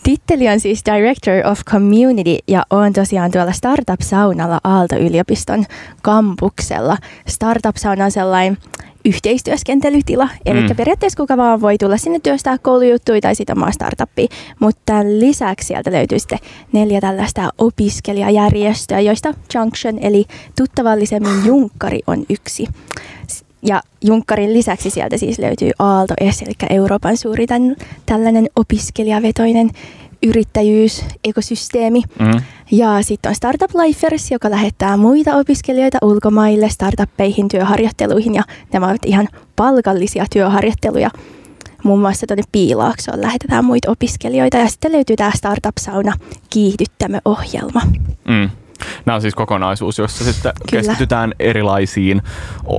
titteli 0.04 0.50
on 0.50 0.60
siis 0.60 0.84
Director 0.86 1.48
of 1.52 1.62
Community 1.66 2.38
ja 2.48 2.64
on 2.70 2.94
tosiaan 2.94 3.32
tuolla 3.32 3.52
Startup-saunalla 3.52 4.60
Aalto-yliopiston 4.64 5.66
kampuksella. 6.02 6.98
Startup-sauna 7.28 8.06
on 8.06 8.12
sellainen 8.12 8.58
yhteistyöskentelytila. 9.08 10.30
Eli 10.46 10.62
Mm. 10.62 10.76
periaatteessa 10.76 11.18
kuka 11.18 11.38
vaan 11.38 11.62
voi 11.62 11.78
tulla 11.78 11.98
sinne 11.98 12.20
työstää 12.24 12.58
koulujuttuja 12.58 13.22
tai 13.22 13.36
sitä 13.36 13.54
omaa 13.54 13.72
startuppia. 13.72 14.28
Mutta 14.60 14.94
lisäksi 15.04 15.68
sieltä 15.68 15.92
löytyy 15.92 16.20
sitten 16.20 16.40
neljä 16.72 17.02
tällaista 17.02 17.50
opiskelijajärjestöä, 17.58 19.00
joista 19.00 19.34
Junction 19.56 20.00
eli 20.02 20.26
tuttavallisemmin 20.58 21.46
Junkkari 21.46 22.00
on 22.08 22.26
yksi. 22.30 22.68
Ja 23.62 23.82
Junkkarin 24.04 24.54
lisäksi 24.54 24.90
sieltä 24.90 25.18
siis 25.18 25.40
löytyy 25.40 25.72
Aalto 25.80 26.14
S, 26.32 26.42
eli 26.42 26.52
Euroopan 26.70 27.18
suuri 27.18 27.48
tän, 27.48 27.76
tällainen 28.06 28.48
opiskelijavetoinen 28.56 29.72
yrittäjyysekosysteemi. 30.24 32.02
Mm. 32.20 32.42
Ja 32.72 33.02
sitten 33.02 33.30
on 33.30 33.36
Startup 33.36 33.72
Lifers, 33.76 34.32
joka 34.32 34.50
lähettää 34.50 34.98
muita 34.98 35.36
opiskelijoita 35.36 35.98
ulkomaille 36.02 36.70
startuppeihin, 36.70 37.48
työharjoitteluihin 37.48 38.36
ja 38.36 38.44
nämä 38.74 38.88
ovat 38.88 39.06
ihan 39.06 39.28
palkallisia 39.56 40.26
työharjoitteluja. 40.34 41.10
Muun 41.84 42.00
muassa 42.00 42.28
tuonne 42.28 42.44
Piilaaksoon 42.52 43.22
lähetetään 43.22 43.66
muita 43.66 43.92
opiskelijoita 43.92 44.58
ja 44.58 44.68
sitten 44.68 44.92
löytyy 44.92 45.16
tämä 45.16 45.32
Startup 45.36 45.74
Sauna 45.80 46.14
kiihdyttämö-ohjelma. 46.50 47.82
Mm. 48.28 48.50
Nämä 49.06 49.16
on 49.16 49.22
siis 49.22 49.36
kokonaisuus, 49.36 49.98
jossa 49.98 50.24
sitten 50.24 50.52
Kyllä. 50.70 50.84
keskitytään 50.84 51.34
erilaisiin 51.40 52.22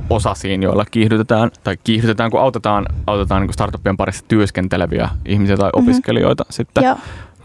osasiin, 0.09 0.63
joilla 0.63 0.85
kiihdytetään, 0.91 1.51
tai 1.63 1.77
kiihdytetään, 1.83 2.31
kun 2.31 2.39
autetaan, 2.41 2.85
autetaan 3.07 3.41
niin 3.41 3.53
startuppien 3.53 3.97
parissa 3.97 4.25
työskenteleviä 4.27 5.09
ihmisiä 5.25 5.57
tai 5.57 5.69
Mhm. 5.75 5.83
opiskelijoita 5.83 6.45
sitten 6.49 6.83
Joo. 6.83 6.95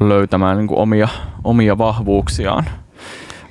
Löytämään 0.00 0.58
niin 0.58 0.68
omia, 0.70 1.08
omia 1.44 1.78
vahvuuksiaan. 1.78 2.64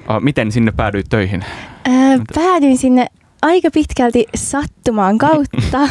Uh, 0.09 0.21
miten 0.21 0.51
sinne 0.51 0.71
päädyit 0.71 1.05
töihin? 1.09 1.45
Ää, 1.85 2.19
päädyin 2.35 2.77
sinne 2.77 3.07
aika 3.41 3.69
pitkälti 3.73 4.25
sattumaan 4.35 5.17
kautta. 5.17 5.79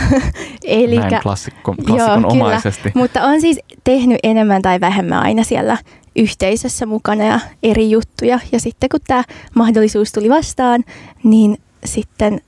Näin 1.00 1.22
klassikko, 1.22 1.74
klassikon 1.86 2.22
kyllä. 2.22 2.26
omaisesti. 2.26 2.92
Mutta 2.94 3.22
on 3.22 3.40
siis 3.40 3.58
tehnyt 3.84 4.18
enemmän 4.22 4.62
tai 4.62 4.80
vähemmän 4.80 5.22
aina 5.22 5.44
siellä 5.44 5.76
yhteisössä 6.16 6.86
mukana 6.86 7.24
ja 7.24 7.40
eri 7.62 7.90
juttuja. 7.90 8.38
Ja 8.52 8.60
sitten 8.60 8.88
kun 8.88 9.00
tämä 9.06 9.22
mahdollisuus 9.54 10.12
tuli 10.12 10.28
vastaan, 10.28 10.84
niin 11.24 11.58
sitten 11.84 12.40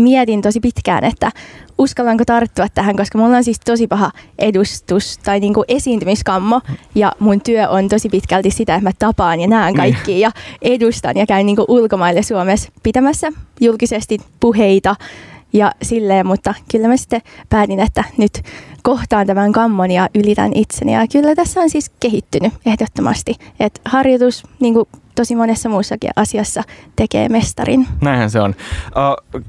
mietin 0.00 0.42
tosi 0.42 0.60
pitkään, 0.60 1.04
että 1.04 1.32
uskallanko 1.78 2.24
tarttua 2.24 2.66
tähän, 2.68 2.96
koska 2.96 3.18
mulla 3.18 3.36
on 3.36 3.44
siis 3.44 3.60
tosi 3.60 3.86
paha 3.86 4.10
edustus 4.38 5.18
tai 5.18 5.40
niinku 5.40 5.64
esiintymiskammo 5.68 6.60
ja 6.94 7.12
mun 7.18 7.40
työ 7.40 7.68
on 7.68 7.88
tosi 7.88 8.08
pitkälti 8.08 8.50
sitä, 8.50 8.74
että 8.74 8.88
mä 8.88 8.92
tapaan 8.98 9.40
ja 9.40 9.48
näen 9.48 9.74
kaikki 9.74 10.20
ja 10.20 10.30
edustan 10.62 11.16
ja 11.16 11.26
käyn 11.26 11.46
niinku 11.46 11.64
ulkomaille 11.68 12.22
Suomessa 12.22 12.72
pitämässä 12.82 13.32
julkisesti 13.60 14.18
puheita 14.40 14.96
ja 15.52 15.72
silleen, 15.82 16.26
mutta 16.26 16.54
kyllä 16.70 16.88
mä 16.88 16.96
sitten 16.96 17.20
päätin, 17.48 17.80
että 17.80 18.04
nyt 18.16 18.42
kohtaan 18.82 19.26
tämän 19.26 19.52
kammon 19.52 19.90
ja 19.90 20.08
ylitän 20.14 20.52
itseni. 20.54 20.94
Ja 20.94 21.06
kyllä 21.12 21.34
tässä 21.34 21.60
on 21.60 21.70
siis 21.70 21.90
kehittynyt 22.00 22.52
ehdottomasti. 22.66 23.34
Et 23.60 23.80
harjoitus, 23.84 24.42
niin 24.60 24.74
kuin 24.74 24.88
tosi 25.20 25.36
monessa 25.36 25.68
muussakin 25.68 26.10
asiassa, 26.16 26.62
tekee 26.96 27.28
mestarin. 27.28 27.86
Näinhän 28.00 28.30
se 28.30 28.40
on. 28.40 28.54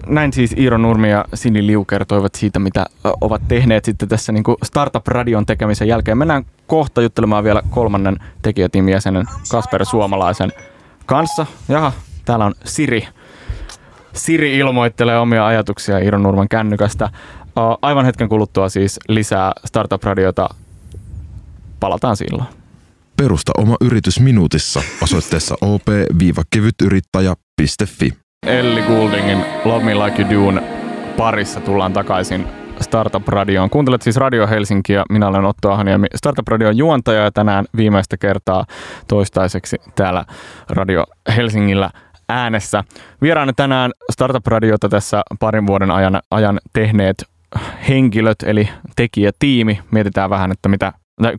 Näin 0.07 0.33
siis 0.33 0.53
Iiro 0.57 0.77
Nurmi 0.77 1.09
ja 1.09 1.25
Sini 1.33 1.67
Liu 1.67 1.85
kertoivat 1.85 2.35
siitä, 2.35 2.59
mitä 2.59 2.85
ovat 3.21 3.41
tehneet 3.47 3.85
sitten 3.85 4.09
tässä 4.09 4.31
niin 4.31 4.43
Startup-radion 4.63 5.45
tekemisen 5.45 5.87
jälkeen. 5.87 6.17
Mennään 6.17 6.45
kohta 6.67 7.01
juttelemaan 7.01 7.43
vielä 7.43 7.61
kolmannen 7.69 8.17
tekijätiimin 8.41 8.91
jäsenen 8.91 9.25
Kasper 9.51 9.85
Suomalaisen 9.85 10.51
kanssa. 11.05 11.45
Jaha, 11.69 11.91
täällä 12.25 12.45
on 12.45 12.53
Siri. 12.65 13.07
Siri 14.13 14.57
ilmoittelee 14.57 15.19
omia 15.19 15.47
ajatuksia 15.47 15.99
Iiro 15.99 16.17
Nurman 16.17 16.49
kännykästä. 16.49 17.09
Aivan 17.81 18.05
hetken 18.05 18.29
kuluttua 18.29 18.69
siis 18.69 18.99
lisää 19.07 19.51
Startup-radiota. 19.65 20.49
Palataan 21.79 22.17
silloin. 22.17 22.60
Perusta 23.21 23.51
oma 23.57 23.75
yritys 23.81 24.19
minuutissa 24.19 24.81
osoitteessa 25.03 25.55
op-kevytyrittäjä.fi. 25.61 28.13
Elli 28.47 28.81
Gouldingin 28.81 29.45
Love 29.65 29.85
Me 29.85 29.95
Like 29.95 30.21
You 30.21 30.51
Do'n 30.51 30.61
parissa 31.17 31.59
tullaan 31.59 31.93
takaisin 31.93 32.47
Startup 32.79 33.27
Radioon. 33.27 33.69
Kuuntelet 33.69 34.01
siis 34.01 34.15
Radio 34.15 34.47
Helsinkiä. 34.47 35.03
Minä 35.09 35.27
olen 35.27 35.45
Otto 35.45 35.71
Ahaniemi, 35.71 36.07
Startup 36.15 36.47
Radion 36.47 36.77
juontaja 36.77 37.23
ja 37.23 37.31
tänään 37.31 37.65
viimeistä 37.77 38.17
kertaa 38.17 38.65
toistaiseksi 39.07 39.77
täällä 39.95 40.25
Radio 40.69 41.05
Helsingillä 41.35 41.89
äänessä. 42.29 42.83
Vieraana 43.21 43.53
tänään 43.53 43.91
Startup 44.11 44.47
Radiota 44.47 44.89
tässä 44.89 45.21
parin 45.39 45.67
vuoden 45.67 45.91
ajan, 45.91 46.21
ajan 46.31 46.59
tehneet 46.73 47.23
henkilöt, 47.89 48.43
eli 48.45 48.69
tekijätiimi. 48.95 49.79
Mietitään 49.91 50.29
vähän, 50.29 50.51
että 50.51 50.69
mitä 50.69 50.93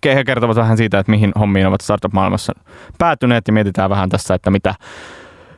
he 0.05 0.25
kertovat 0.25 0.57
vähän 0.57 0.77
siitä, 0.77 0.99
että 0.99 1.11
mihin 1.11 1.33
hommiin 1.39 1.67
ovat 1.67 1.81
startup-maailmassa 1.81 2.53
päätyneet 2.99 3.45
ja 3.47 3.53
mietitään 3.53 3.91
vähän 3.91 4.09
tässä, 4.09 4.35
että 4.35 4.51
mitä, 4.51 4.75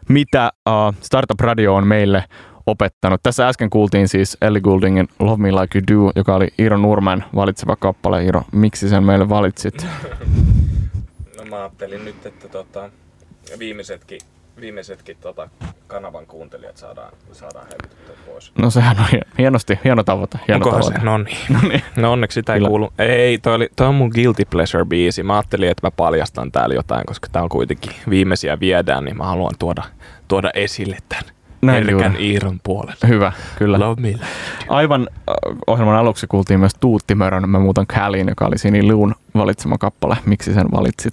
mitä 0.08 0.52
uh, 0.68 0.94
Startup 1.00 1.40
Radio 1.40 1.74
on 1.74 1.86
meille 1.86 2.24
opettanut. 2.66 3.22
Tässä 3.22 3.48
äsken 3.48 3.70
kuultiin 3.70 4.08
siis 4.08 4.36
Ellie 4.42 4.60
Gouldingin 4.60 5.08
Love 5.18 5.42
Me 5.42 5.52
Like 5.52 5.78
You 5.78 6.04
Do, 6.04 6.12
joka 6.16 6.34
oli 6.34 6.48
Iiro 6.58 6.76
Nurman 6.76 7.24
valitseva 7.34 7.76
kappale. 7.76 8.24
Iiro, 8.24 8.42
miksi 8.52 8.88
sen 8.88 9.04
meille 9.04 9.28
valitsit? 9.28 9.86
No 11.38 11.50
mä 11.50 11.56
ajattelin 11.56 12.04
nyt, 12.04 12.26
että 12.26 12.48
tota, 12.48 12.90
viimeisetkin, 13.58 14.20
viimeisetkin 14.60 15.16
tota, 15.20 15.48
kanavan 15.86 16.26
kuuntelijat 16.26 16.76
saadaan, 16.76 17.12
saadaan 17.32 17.66
helpotettua 17.66 18.14
pois. 18.26 18.52
No 18.58 18.70
sehän 18.70 18.96
on 18.98 19.04
hien- 19.12 19.32
hienosti, 19.38 19.78
hieno 19.84 20.02
tavoite. 20.02 20.38
Hieno 20.48 20.56
Onkohan 20.56 20.80
tavoite. 20.80 20.98
se? 20.98 21.04
No 21.04 21.18
niin. 21.18 21.36
No 21.62 21.68
niin. 21.68 21.82
No 21.96 22.12
onneksi 22.12 22.34
sitä 22.34 22.54
ei 22.54 22.58
Kyllä. 22.58 22.68
kuulu. 22.68 22.92
Ei, 22.98 23.38
toi, 23.38 23.54
oli, 23.54 23.68
toi 23.76 23.86
on 23.86 23.94
mun 23.94 24.10
guilty 24.14 24.44
pleasure 24.50 24.84
biisi. 24.84 25.22
Mä 25.22 25.34
ajattelin, 25.34 25.68
että 25.70 25.86
mä 25.86 25.90
paljastan 25.90 26.52
täällä 26.52 26.74
jotain, 26.74 27.06
koska 27.06 27.28
tää 27.32 27.42
on 27.42 27.48
kuitenkin 27.48 27.92
viimeisiä 28.10 28.60
viedään, 28.60 29.04
niin 29.04 29.16
mä 29.16 29.24
haluan 29.24 29.54
tuoda, 29.58 29.82
tuoda 30.28 30.50
esille 30.54 30.96
tämän 31.08 31.24
Näin 31.62 31.90
juuri. 31.90 32.30
Iiron 32.30 32.60
puolen. 32.64 32.94
Hyvä, 33.08 33.32
kyllä. 33.58 33.78
Love 33.80 34.00
me. 34.02 34.14
Aivan 34.68 35.08
äh, 35.28 35.34
ohjelman 35.66 35.96
aluksi 35.96 36.26
kuultiin 36.26 36.60
myös 36.60 36.72
Tuutti 36.80 37.14
Mörön 37.14 37.48
Mä 37.48 37.58
muutan 37.58 37.86
Caliin, 37.86 38.28
joka 38.28 38.46
oli 38.46 38.58
Sini 38.58 38.92
Luun 38.92 39.14
valitsema 39.34 39.78
kappale. 39.78 40.16
Miksi 40.26 40.54
sen 40.54 40.66
valitsit? 40.72 41.12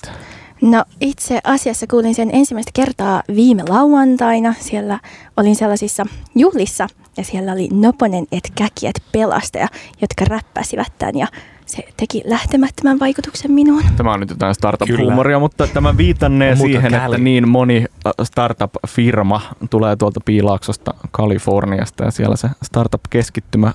No 0.62 0.86
itse 1.02 1.40
asiassa 1.44 1.88
kuulin 1.88 2.16
sen 2.16 2.30
ensimmäistä 2.34 2.72
kertaa 2.74 3.24
viime 3.36 3.64
lauantaina. 3.70 4.54
Siellä 4.60 5.00
olin 5.38 5.56
sellaisissa 5.56 6.06
juhlissa 6.36 6.88
ja 7.18 7.24
siellä 7.24 7.52
oli 7.52 7.70
Noponen 7.74 8.26
et 8.32 8.52
Käkiät 8.56 8.96
pelastaja, 9.12 9.68
jotka 10.02 10.26
räppäsivät 10.26 10.94
tämän 10.98 11.18
ja 11.18 11.28
se 11.66 11.84
teki 11.98 12.22
lähtemättömän 12.26 13.00
vaikutuksen 13.00 13.52
minuun. 13.52 13.84
Tämä 13.98 14.14
on 14.14 14.20
nyt 14.20 14.30
jotain 14.30 14.56
startup-huumoria, 14.56 15.40
mutta 15.40 15.68
tämä 15.68 15.98
viitannee 15.98 16.56
siihen, 16.56 16.94
että 16.94 17.06
Caliin. 17.06 17.24
niin 17.24 17.50
moni 17.50 17.86
äh, 18.08 18.14
startup-firma 18.24 19.42
tulee 19.70 19.96
tuolta 19.96 20.20
Piilaaksosta 20.26 20.94
Kaliforniasta 21.12 22.04
ja 22.04 22.12
siellä 22.12 22.36
se 22.36 22.50
startup-keskittymä 22.64 23.74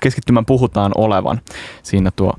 keskittymän 0.00 0.46
puhutaan 0.46 0.92
olevan. 0.94 1.40
Siinä 1.82 2.10
tuo 2.16 2.34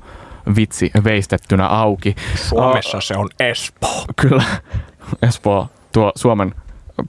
vitsi 0.56 0.90
veistettynä 1.04 1.66
auki. 1.66 2.16
Suomessa 2.34 3.00
se 3.00 3.14
on 3.16 3.28
Espoo. 3.40 4.04
Kyllä, 4.22 4.44
Espoo, 5.22 5.68
tuo 5.92 6.12
Suomen 6.16 6.54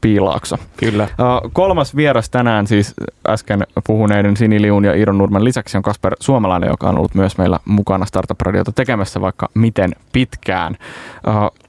Piilaakso. 0.01 0.57
Kyllä. 0.77 1.03
Uh, 1.03 1.51
kolmas 1.53 1.95
vieras 1.95 2.29
tänään 2.29 2.67
siis 2.67 2.93
äsken 3.27 3.63
puhuneiden 3.87 4.37
Sini 4.37 4.61
Liun 4.61 4.85
ja 4.85 4.93
Iiro 4.93 5.13
Nurmen 5.13 5.43
lisäksi 5.43 5.77
on 5.77 5.83
Kasper 5.83 6.15
Suomalainen, 6.19 6.69
joka 6.69 6.89
on 6.89 6.97
ollut 6.97 7.15
myös 7.15 7.37
meillä 7.37 7.59
mukana 7.65 8.05
Startup 8.05 8.41
Radiota 8.41 8.71
tekemässä 8.71 9.21
vaikka 9.21 9.49
miten 9.53 9.91
pitkään. 10.11 10.77
Uh, 11.27 11.61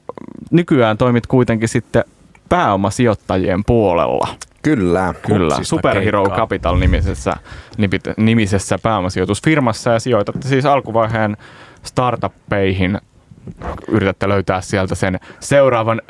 nykyään 0.50 0.99
toimit 0.99 1.26
kuitenkin 1.26 1.69
sitten 1.69 2.04
pääomasijoittajien 2.52 3.64
puolella. 3.64 4.28
Kyllä. 4.62 5.14
Kyllä, 5.26 5.59
Superhero 5.62 6.23
keikkaa. 6.23 6.38
Capital 6.38 6.76
nimisessä, 6.76 7.37
nimisessä 8.16 8.78
pääomasijoitusfirmassa 8.82 9.90
ja 9.90 10.00
sijoitatte 10.00 10.49
siis 10.49 10.66
alkuvaiheen 10.66 11.37
startuppeihin. 11.82 12.99
Yritätte 13.88 14.28
löytää 14.28 14.61
sieltä 14.61 14.94
sen 14.94 15.21
seuraavan 15.40 16.02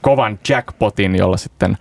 kovan 0.00 0.38
jackpotin, 0.48 1.16
jolla 1.16 1.36
sitten 1.36 1.78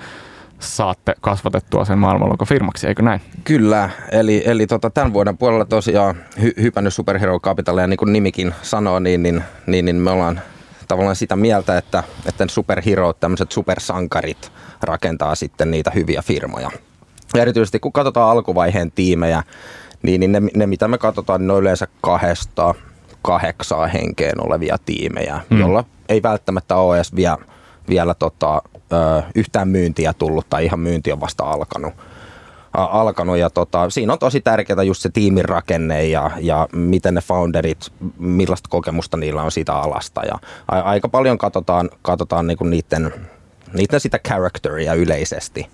saatte 0.59 1.13
kasvatettua 1.21 1.85
sen 1.85 1.99
maailmanluokan 1.99 2.47
eikö 2.87 3.01
näin? 3.03 3.21
Kyllä, 3.43 3.89
eli, 4.11 4.43
eli 4.45 4.67
tota, 4.67 4.89
tämän 4.89 5.13
vuoden 5.13 5.37
puolella 5.37 5.65
tosiaan 5.65 6.15
hy, 6.41 6.53
hypännyt 6.61 6.93
Superhero 6.93 7.39
Capital 7.39 7.77
ja 7.77 7.87
niin 7.87 7.97
kuin 7.97 8.13
nimikin 8.13 8.53
sanoo, 8.61 8.99
niin, 8.99 9.23
niin, 9.23 9.43
niin, 9.67 9.85
niin 9.85 9.95
me 9.95 10.11
ollaan 10.11 10.41
tavallaan 10.87 11.15
sitä 11.15 11.35
mieltä, 11.35 11.77
että, 11.77 12.03
että 12.25 12.45
superhero, 12.47 13.13
tämmöiset 13.13 13.51
supersankarit 13.51 14.51
rakentaa 14.81 15.35
sitten 15.35 15.71
niitä 15.71 15.91
hyviä 15.95 16.21
firmoja. 16.21 16.71
Ja 17.33 17.41
erityisesti 17.41 17.79
kun 17.79 17.91
katsotaan 17.91 18.31
alkuvaiheen 18.31 18.91
tiimejä, 18.91 19.43
niin, 20.03 20.19
niin 20.19 20.31
ne, 20.31 20.41
ne 20.55 20.67
mitä 20.67 20.87
me 20.87 20.97
katsotaan, 20.97 21.41
niin 21.41 21.47
ne 21.47 21.53
on 21.53 21.61
yleensä 21.61 21.87
kahdesta 22.01 22.75
kahdeksaa 23.21 23.87
henkeen 23.87 24.45
olevia 24.45 24.77
tiimejä, 24.85 25.41
mm. 25.49 25.59
jolla 25.59 25.83
ei 26.09 26.23
välttämättä 26.23 26.75
ole 26.75 26.95
edes 26.95 27.15
vielä, 27.15 27.37
vielä 27.89 28.13
tota, 28.13 28.61
ö, 28.93 29.23
yhtään 29.35 29.67
myyntiä 29.67 30.13
tullut 30.13 30.49
tai 30.49 30.65
ihan 30.65 30.79
myynti 30.79 31.11
on 31.11 31.21
vasta 31.21 31.43
alkanut 31.43 31.93
alkanut 32.83 33.37
ja 33.37 33.49
tota, 33.49 33.89
siinä 33.89 34.13
on 34.13 34.19
tosi 34.19 34.41
tärkeää 34.41 34.83
just 34.83 35.01
se 35.01 35.09
tiimin 35.09 35.45
rakenne 35.45 36.07
ja, 36.07 36.31
ja 36.39 36.67
miten 36.71 37.13
ne 37.13 37.21
founderit, 37.21 37.91
millaista 38.17 38.69
kokemusta 38.69 39.17
niillä 39.17 39.43
on 39.43 39.51
siitä 39.51 39.73
alasta 39.73 40.21
ja 40.25 40.35
a, 40.71 40.79
aika 40.79 41.09
paljon 41.09 41.37
katsotaan, 41.37 41.89
katsotaan 42.01 42.47
niinku 42.47 42.63
niiden, 42.63 43.13
niiden 43.73 43.99
sitä 43.99 44.19
characteria 44.27 44.93
yleisesti. 44.93 45.67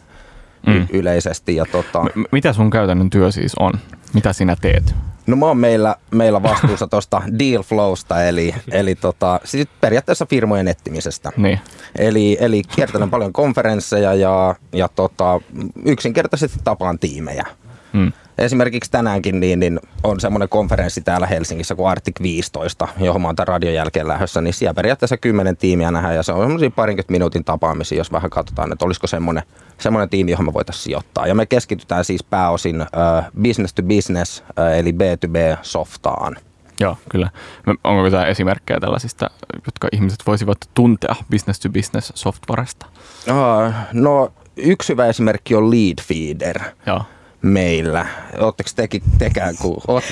Mm. 0.67 0.73
Y- 0.75 0.87
yleisesti 0.93 1.55
ja 1.55 1.65
tota, 1.71 2.03
M- 2.03 2.23
mitä 2.31 2.53
sun 2.53 2.69
käytännön 2.69 3.09
työ 3.09 3.31
siis 3.31 3.55
on? 3.59 3.73
Mitä 4.13 4.33
sinä 4.33 4.55
teet? 4.61 4.95
No 5.27 5.35
mä 5.35 5.45
oon 5.45 5.57
meillä, 5.57 5.95
meillä 6.11 6.43
vastuussa 6.43 6.87
tuosta 6.87 7.21
deal 7.39 7.63
flowsta, 7.63 8.23
eli, 8.23 8.55
eli 8.71 8.95
tota, 8.95 9.39
siis 9.43 9.67
periaatteessa 9.81 10.25
firmojen 10.25 10.67
etsimisestä. 10.67 11.31
Niin. 11.37 11.59
Eli, 11.97 12.37
eli 12.39 12.61
kiertelen 12.75 13.09
paljon 13.09 13.33
konferensseja 13.33 14.13
ja, 14.13 14.55
ja 14.73 14.87
tota, 14.87 15.41
yksinkertaisesti 15.85 16.59
tapaan 16.63 16.99
tiimejä. 16.99 17.45
Mm. 17.93 18.11
Esimerkiksi 18.37 18.91
tänäänkin 18.91 19.39
niin, 19.39 19.59
niin 19.59 19.79
on 20.03 20.19
semmoinen 20.19 20.49
konferenssi 20.49 21.01
täällä 21.01 21.27
Helsingissä 21.27 21.75
kuin 21.75 21.89
Arctic 21.89 22.21
15, 22.21 22.87
johon 22.99 23.21
mä 23.21 23.27
oon 23.27 23.35
tämän 23.35 23.47
radion 23.47 23.73
jälkeen 23.73 24.07
lähdössä, 24.07 24.41
niin 24.41 24.53
siellä 24.53 24.73
periaatteessa 24.73 25.17
kymmenen 25.17 25.57
tiimiä 25.57 25.91
nähdään 25.91 26.15
ja 26.15 26.23
se 26.23 26.31
on 26.31 26.43
semmoisia 26.43 26.71
parinkymmentä 26.71 27.11
minuutin 27.11 27.43
tapaamisia, 27.43 27.97
jos 27.97 28.11
vähän 28.11 28.29
katsotaan, 28.29 28.71
että 28.71 28.85
olisiko 28.85 29.07
semmoinen, 29.07 29.43
semmoinen 29.77 30.09
tiimi, 30.09 30.31
johon 30.31 30.45
me 30.45 30.53
voitaisiin 30.53 30.83
sijoittaa. 30.83 31.27
Ja 31.27 31.35
me 31.35 31.45
keskitytään 31.45 32.05
siis 32.05 32.23
pääosin 32.23 32.81
äh, 32.81 32.87
business 33.41 33.73
to 33.73 33.83
business, 33.83 34.43
äh, 34.59 34.79
eli 34.79 34.91
B2B 34.91 35.57
softaan. 35.61 36.35
Joo, 36.79 36.97
kyllä. 37.09 37.29
Onko 37.83 38.05
jotain 38.05 38.29
esimerkkejä 38.29 38.79
tällaisista, 38.79 39.29
jotka 39.65 39.87
ihmiset 39.91 40.19
voisivat 40.27 40.57
tuntea 40.73 41.15
business 41.31 41.59
to 41.59 41.69
business 41.69 42.11
softwaresta? 42.15 42.85
Uh, 43.29 43.73
no 43.93 44.33
yksi 44.57 44.93
hyvä 44.93 45.05
esimerkki 45.05 45.55
on 45.55 45.71
Lead 45.71 46.01
Feeder. 46.01 46.59
Joo. 46.85 47.01
Meillä. 47.41 48.05
Oletteko 48.37 48.69
teki, 48.75 49.03
tekään, 49.17 49.55
kun 49.61 49.81
kuullut 49.85 50.03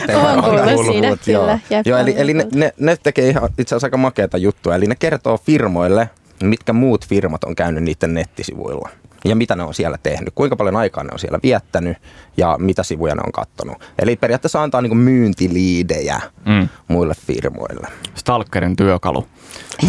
kuullut, 0.73 1.21
siitä, 1.21 1.31
joo. 1.31 1.41
kyllä. 1.41 1.59
Jep, 1.69 1.87
joo, 1.87 1.99
eli, 1.99 2.13
eli 2.17 2.33
ne, 2.33 2.47
ne, 2.53 2.73
ne, 2.79 2.97
tekee 3.03 3.29
ihan 3.29 3.49
itse 3.57 3.75
asiassa 3.75 3.87
aika 3.87 3.97
makeata 3.97 4.37
juttua. 4.37 4.75
Eli 4.75 4.85
ne 4.85 4.95
kertoo 4.95 5.37
firmoille, 5.37 6.09
mitkä 6.43 6.73
muut 6.73 7.07
firmat 7.07 7.43
on 7.43 7.55
käynyt 7.55 7.83
niiden 7.83 8.13
nettisivuilla. 8.13 8.89
Ja 9.25 9.35
mitä 9.35 9.55
ne 9.55 9.63
on 9.63 9.73
siellä 9.73 9.97
tehnyt, 10.03 10.29
kuinka 10.35 10.55
paljon 10.55 10.75
aikaa 10.75 11.03
ne 11.03 11.09
on 11.13 11.19
siellä 11.19 11.39
viettänyt 11.43 11.97
ja 12.37 12.55
mitä 12.59 12.83
sivuja 12.83 13.15
ne 13.15 13.21
on 13.25 13.31
kattonut. 13.31 13.77
Eli 13.99 14.15
periaatteessa 14.15 14.63
antaa 14.63 14.81
niin 14.81 14.97
myyntiliidejä 14.97 16.21
Mm. 16.45 16.69
muille 16.87 17.13
firmoille. 17.27 17.87
Stalkerin 18.15 18.75
työkalu. 18.75 19.27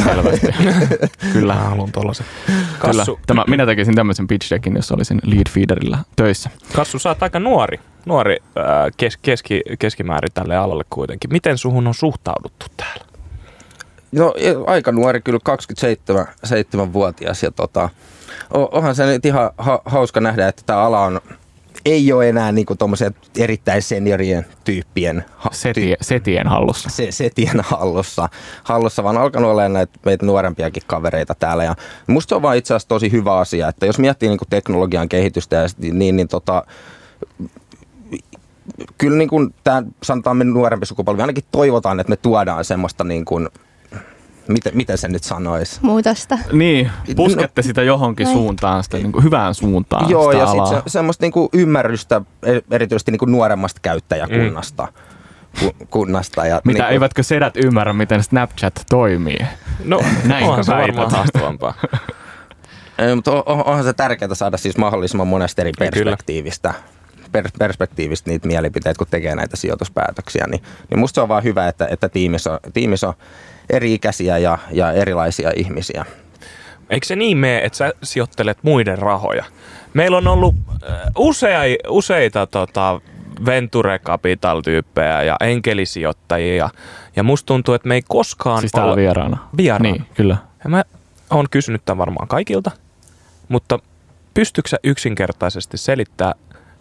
Selvästi. 0.04 0.46
kyllä. 1.32 1.54
Mä 1.54 1.60
haluan 1.60 1.92
tollasen. 1.92 2.26
Kyllä. 2.46 2.64
Kassu, 2.78 3.20
Tämä, 3.26 3.44
minä 3.48 3.66
tekisin 3.66 3.94
tämmöisen 3.94 4.26
pitch 4.26 4.50
deckin, 4.50 4.76
jos 4.76 4.92
olisin 4.92 5.20
lead 5.24 5.48
feederillä 5.50 5.98
töissä. 6.16 6.50
Kassu, 6.74 6.98
sä 6.98 7.08
oot 7.08 7.22
aika 7.22 7.40
nuori, 7.40 7.80
nuori 8.06 8.36
ää, 8.56 8.88
kes, 8.96 9.16
keski, 9.16 9.60
keskimäärin 9.78 10.30
tälle 10.34 10.56
alalle 10.56 10.84
kuitenkin. 10.90 11.32
Miten 11.32 11.58
suhun 11.58 11.86
on 11.86 11.94
suhtauduttu 11.94 12.66
täällä? 12.76 13.04
No 14.12 14.34
aika 14.66 14.92
nuori, 14.92 15.20
kyllä 15.20 15.38
27-vuotias 15.48 17.42
ja 17.42 17.50
tota, 17.50 17.88
onhan 18.50 18.94
se 18.94 19.06
nyt 19.06 19.26
ihan 19.26 19.50
ha- 19.58 19.82
hauska 19.84 20.20
nähdä, 20.20 20.48
että 20.48 20.62
tämä 20.66 20.78
ala 20.78 21.00
on, 21.04 21.20
ei 21.84 22.12
ole 22.12 22.28
enää 22.28 22.52
niinku 22.52 22.74
erittäin 23.38 23.82
seniorien 23.82 24.46
tyyppien 24.64 25.24
ha- 25.36 25.50
Setie, 25.52 25.96
setien 26.00 26.46
hallussa. 26.48 26.88
se, 26.90 27.12
setien 27.12 27.60
hallussa, 27.60 28.28
hallussa, 28.64 29.04
vaan 29.04 29.16
alkanut 29.16 29.50
olla 29.50 29.68
näitä 29.68 29.98
meitä 30.04 30.26
nuorempiakin 30.26 30.82
kavereita 30.86 31.34
täällä. 31.34 31.64
Ja 31.64 31.74
musta 32.06 32.28
se 32.28 32.34
on 32.34 32.42
vaan 32.42 32.56
itse 32.56 32.74
asiassa 32.74 32.88
tosi 32.88 33.12
hyvä 33.12 33.38
asia, 33.38 33.68
että 33.68 33.86
jos 33.86 33.98
miettii 33.98 34.28
niin 34.28 34.38
teknologian 34.50 35.08
kehitystä, 35.08 35.56
ja 35.56 35.68
sit- 35.68 35.78
niin, 35.78 36.16
niin 36.16 36.28
tota, 36.28 36.64
kyllä 38.98 39.16
niin 39.16 39.28
kuin 39.28 39.54
tämä, 39.64 39.82
sanotaan 40.02 40.36
me 40.36 40.44
nuorempi 40.44 40.86
sukupolvi, 40.86 41.20
ainakin 41.20 41.44
toivotaan, 41.52 42.00
että 42.00 42.10
me 42.10 42.16
tuodaan 42.16 42.64
semmoista 42.64 43.04
niin 43.04 43.24
kuin, 43.24 43.48
miten, 44.52 44.76
miten 44.76 44.98
se 44.98 45.08
nyt 45.08 45.24
sanoisi? 45.24 45.78
Muutosta. 45.82 46.38
Niin, 46.52 46.90
puskette 47.16 47.62
sitä 47.62 47.82
johonkin 47.82 48.26
Ai. 48.26 48.32
suuntaan, 48.32 48.84
sitä 48.84 48.96
niin 48.96 49.12
kuin 49.12 49.24
hyvään 49.24 49.54
suuntaan 49.54 50.10
Joo, 50.10 50.32
sitä 50.32 50.42
ja 50.42 50.46
sitten 50.46 50.66
se, 50.66 50.82
semmoista 50.86 51.24
niinku 51.24 51.48
ymmärrystä 51.52 52.20
e- 52.42 52.60
erityisesti 52.70 53.10
niinku 53.10 53.24
nuoremmasta 53.26 53.80
käyttäjäkunnasta. 53.82 54.88
Ku, 55.60 55.72
kunnasta 55.90 56.46
ja 56.46 56.60
Mitä, 56.64 56.78
niinku, 56.78 56.92
eivätkö 56.92 57.22
sedät 57.22 57.56
ymmärrä, 57.56 57.92
miten 57.92 58.22
Snapchat 58.22 58.82
toimii? 58.90 59.38
No, 59.84 60.00
Näinkö 60.24 60.48
onhan 60.48 60.64
se 60.64 60.72
varmaan 60.72 61.10
haastavampaa. 61.10 61.74
Mutta 63.14 63.32
on, 63.32 63.42
on- 63.46 63.64
onhan 63.66 63.84
se 63.84 63.92
tärkeää 63.92 64.34
saada 64.34 64.56
siis 64.56 64.76
mahdollisimman 64.76 65.26
monesta 65.26 65.62
eri 65.62 65.72
Kyllä. 65.78 65.90
perspektiivistä, 65.90 66.68
per, 66.68 66.80
perspektiivistä 67.58 68.30
niitä 68.30 68.48
mielipiteitä, 68.48 68.98
kun 68.98 69.06
tekee 69.10 69.34
näitä 69.34 69.56
sijoituspäätöksiä. 69.56 70.46
Niin, 70.46 70.62
niin 70.90 70.98
musta 70.98 71.14
se 71.14 71.20
on 71.20 71.28
vaan 71.28 71.44
hyvä, 71.44 71.68
että, 71.68 71.88
että 71.90 72.08
tiimissä, 72.08 72.52
on, 72.52 72.58
tiimissä 72.74 73.08
on 73.08 73.14
eri-ikäisiä 73.70 74.38
ja, 74.38 74.58
ja 74.72 74.92
erilaisia 74.92 75.52
ihmisiä. 75.56 76.04
Eikö 76.90 77.06
se 77.06 77.16
niin 77.16 77.38
mene, 77.38 77.64
että 77.64 77.76
sä 77.78 77.92
sijoittelet 78.02 78.58
muiden 78.62 78.98
rahoja? 78.98 79.44
Meillä 79.94 80.16
on 80.16 80.28
ollut 80.28 80.54
äh, 80.90 80.98
usea, 81.18 81.60
useita 81.88 82.46
tota, 82.46 83.00
venture 83.46 83.98
capital-tyyppejä 83.98 85.22
ja 85.22 85.36
enkelisijoittajia. 85.40 86.56
Ja, 86.56 86.70
ja 87.16 87.22
musta 87.22 87.46
tuntuu, 87.46 87.74
että 87.74 87.88
me 87.88 87.94
ei 87.94 88.02
koskaan 88.08 88.60
Siis 88.60 88.72
täällä 88.72 88.92
ole... 88.92 89.00
vieraana. 89.00 89.38
Vieraana. 89.56 89.82
Niin, 89.82 90.06
kyllä. 90.14 90.36
Ja 90.64 90.70
mä 90.70 90.84
oon 91.30 91.46
kysynyt 91.50 91.84
tämän 91.84 91.98
varmaan 91.98 92.28
kaikilta, 92.28 92.70
mutta 93.48 93.78
pystytkö 94.34 94.68
sä 94.68 94.76
yksinkertaisesti 94.84 95.76
selittää, 95.76 96.34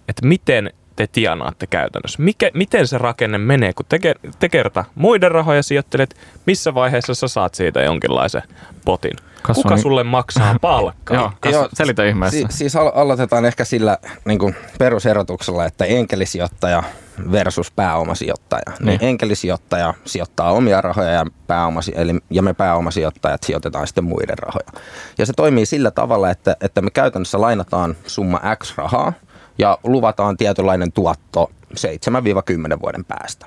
että 0.10 0.28
miten 0.28 0.74
te 0.96 1.08
tienaatte 1.08 1.68
käytännössä? 1.68 2.24
Mikä, 2.24 2.52
miten 2.54 2.88
se 2.88 2.98
rakenne 2.98 3.38
menee, 3.38 3.74
kun 3.74 3.86
te, 3.90 4.00
te 4.40 4.50
kerta 4.50 4.86
muiden 4.96 5.32
rahoja 5.32 5.64
sijoittelet, 5.64 6.16
missä 6.46 6.74
vaiheessa 6.74 7.14
sä 7.14 7.28
saat 7.28 7.54
siitä 7.54 7.82
jonkinlaisen 7.82 8.44
potin? 8.86 9.14
Kasvu 9.42 9.62
Kuka 9.64 9.78
sulle 9.78 10.04
maksaa 10.04 10.56
palkkaa? 10.62 11.18
Joo, 11.18 11.32
kas, 11.40 11.54
Joo, 11.54 11.70
selitä 11.74 12.06
ihmeessä. 12.06 12.40
Si- 12.40 12.58
siis 12.58 12.76
al- 12.76 12.92
aloitetaan 12.96 13.46
ehkä 13.46 13.66
sillä 13.66 13.98
niin 14.26 14.40
kuin 14.40 14.56
peruserotuksella, 14.80 15.66
että 15.66 15.86
enkelisijoittaja 15.86 16.84
versus 17.32 17.72
pääomasijoittaja. 17.72 18.64
Niin. 18.68 18.76
Niin. 18.86 19.00
niin 19.00 19.10
enkelisijoittaja 19.10 19.94
sijoittaa 20.06 20.52
omia 20.52 20.82
rahoja 20.82 21.10
ja, 21.10 21.26
pääomasi- 21.48 21.94
eli, 21.96 22.20
ja 22.30 22.42
me 22.42 22.54
pääomasijoittajat 22.54 23.44
sijoitetaan 23.44 23.88
sitten 23.88 24.04
muiden 24.04 24.38
rahoja. 24.38 24.84
Ja 25.18 25.26
se 25.26 25.34
toimii 25.36 25.66
sillä 25.66 25.92
tavalla, 25.92 26.30
että, 26.30 26.56
että 26.62 26.82
me 26.82 26.90
käytännössä 26.92 27.42
lainataan 27.42 27.96
summa 28.08 28.42
X 28.64 28.78
rahaa 28.78 29.14
ja 29.60 29.78
luvataan 29.84 30.38
tietynlainen 30.38 30.92
tuotto 30.92 31.52
7-10 31.74 32.82
vuoden 32.82 33.06
päästä. 33.06 33.46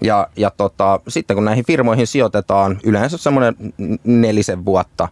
Ja, 0.00 0.28
ja 0.36 0.50
tota, 0.50 1.00
sitten 1.08 1.36
kun 1.36 1.44
näihin 1.44 1.66
firmoihin 1.66 2.06
sijoitetaan 2.06 2.78
yleensä 2.84 3.18
semmoinen 3.18 3.54
nelisen 4.04 4.64
vuotta 4.64 5.08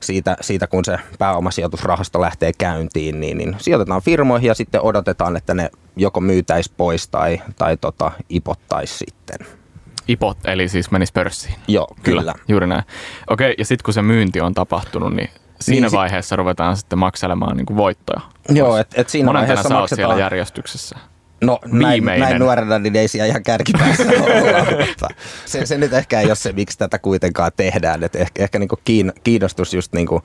siitä, 0.00 0.36
siitä, 0.40 0.66
kun 0.66 0.84
se 0.84 0.98
pääomasijoitusrahasto 1.18 2.20
lähtee 2.20 2.52
käyntiin, 2.58 3.20
niin, 3.20 3.38
niin 3.38 3.56
sijoitetaan 3.58 4.02
firmoihin 4.02 4.48
ja 4.48 4.54
sitten 4.54 4.82
odotetaan, 4.82 5.36
että 5.36 5.54
ne 5.54 5.70
joko 5.96 6.20
myytäisi 6.20 6.72
pois 6.76 7.08
tai, 7.08 7.42
tai 7.58 7.76
tota, 7.76 8.12
ipottaisi 8.28 8.96
sitten. 8.98 9.46
Ipot, 10.08 10.38
eli 10.44 10.68
siis 10.68 10.90
menis 10.90 11.12
pörssiin. 11.12 11.54
Joo, 11.68 11.86
kyllä. 12.02 12.20
kyllä. 12.20 12.34
Juuri 12.48 12.66
näin. 12.66 12.82
Okei, 13.30 13.54
ja 13.58 13.64
sitten 13.64 13.84
kun 13.84 13.94
se 13.94 14.02
myynti 14.02 14.40
on 14.40 14.54
tapahtunut, 14.54 15.14
niin 15.14 15.30
siinä 15.60 15.84
Niin, 15.84 15.90
si- 15.90 15.96
vaiheessa 15.96 16.36
ruvetaan 16.36 16.76
sitten 16.76 16.98
makselemaan 16.98 17.56
niin 17.56 17.66
kuin 17.66 17.76
voittoja. 17.76 18.20
Joo, 18.48 18.76
että 18.76 19.00
et 19.00 19.08
siinä 19.08 19.26
Monentena 19.26 19.48
vaiheessa 19.48 19.68
sä 19.68 19.78
oot 19.78 19.88
siellä 19.88 20.08
maksetaan... 20.08 20.18
järjestyksessä. 20.20 20.96
No 21.40 21.58
näin, 21.66 21.92
Viimeinen. 21.92 22.28
näin 22.28 22.38
nuorena 22.40 22.78
niin 22.78 22.96
ei 22.96 23.08
siellä 23.08 23.26
ihan 23.26 23.42
kärkipäässä 23.42 24.02
olla, 24.22 25.08
se, 25.46 25.66
se 25.66 25.78
nyt 25.78 25.92
ehkä 25.92 26.20
ei 26.20 26.26
ole 26.26 26.34
se, 26.34 26.52
miksi 26.52 26.78
tätä 26.78 26.98
kuitenkaan 26.98 27.52
tehdään. 27.56 28.04
Et 28.04 28.16
ehkä 28.16 28.42
ehkä 28.44 28.58
niinku 28.58 28.78
kiin, 28.84 29.12
kiinnostus 29.24 29.74
just 29.74 29.92
niinku 29.92 30.22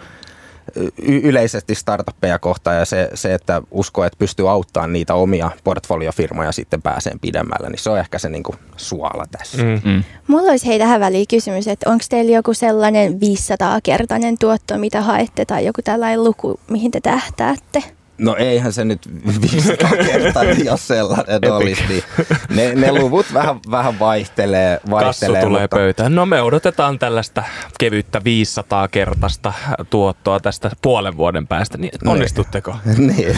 y- 1.02 1.22
yleisesti 1.24 1.76
startuppeja 1.76 2.40
kohtaan 2.40 2.78
ja 2.78 2.86
se, 2.86 3.10
se, 3.14 3.34
että 3.34 3.62
uskoo, 3.72 4.04
että 4.04 4.20
pystyy 4.20 4.50
auttamaan 4.50 4.94
niitä 4.94 5.14
omia 5.14 5.52
portfoliofirmoja 5.64 6.52
sitten 6.52 6.82
pääseen 6.82 7.20
pidemmälle, 7.20 7.70
niin 7.70 7.80
se 7.80 7.90
on 7.90 8.00
ehkä 8.00 8.20
se 8.20 8.30
niinku 8.30 8.56
suola 8.78 9.26
tässä. 9.32 9.58
Mm. 9.58 9.82
Mm. 9.84 10.04
Mulla 10.28 10.52
olisi 10.52 10.68
hei 10.68 10.80
tähän 10.80 11.00
väliin 11.00 11.28
kysymys, 11.30 11.68
että 11.68 11.90
onko 11.90 12.04
teillä 12.10 12.36
joku 12.36 12.54
sellainen 12.54 13.14
500-kertainen 13.14 14.38
tuotto, 14.38 14.78
mitä 14.78 15.02
haette, 15.02 15.46
tai 15.46 15.66
joku 15.66 15.82
tällainen 15.84 16.24
luku, 16.24 16.60
mihin 16.70 16.92
te 16.92 17.00
tähtäätte? 17.02 17.84
No 18.18 18.36
eihän 18.36 18.74
se 18.74 18.86
nyt 18.86 19.10
500 19.42 19.90
kertaa, 20.12 20.44
jos 20.44 20.88
sellainen 20.88 21.52
olisi. 21.52 21.84
Niin 21.90 22.04
ne, 22.50 22.76
ne 22.76 22.92
luvut 22.92 23.26
vähän, 23.34 23.60
vähän 23.72 24.00
vaihtelee. 24.00 24.78
Kassu 24.78 24.92
vaihtelee 24.92 25.42
tulee 25.42 25.62
mutta- 25.62 25.76
pöytään. 25.78 26.16
No 26.16 26.26
me 26.26 26.42
odotetaan 26.42 27.00
tällaista 27.00 27.44
kevyttä 27.80 28.22
500 28.24 28.88
kertaista 28.88 29.54
tuottoa 29.90 30.40
tästä 30.40 30.72
puolen 30.82 31.18
vuoden 31.18 31.48
päästä. 31.48 31.78
Niin 31.78 31.92
onnistutteko? 32.06 32.76
niin, 32.98 33.38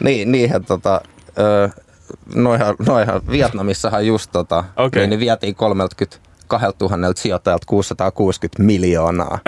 niin, 0.00 0.32
niinhän 0.32 0.64
tota, 0.64 1.00
noihan, 2.34 2.74
noihan 2.86 3.20
Vietnamissahan 3.30 4.06
just 4.06 4.30
tota, 4.32 4.64
Okei. 4.76 5.00
niin, 5.02 5.10
niin 5.10 5.20
vietiin 5.20 5.54
30, 5.54 6.16
2000 6.58 7.12
sijoittajalta 7.16 7.66
660 7.66 8.62
miljoonaa, 8.62 9.38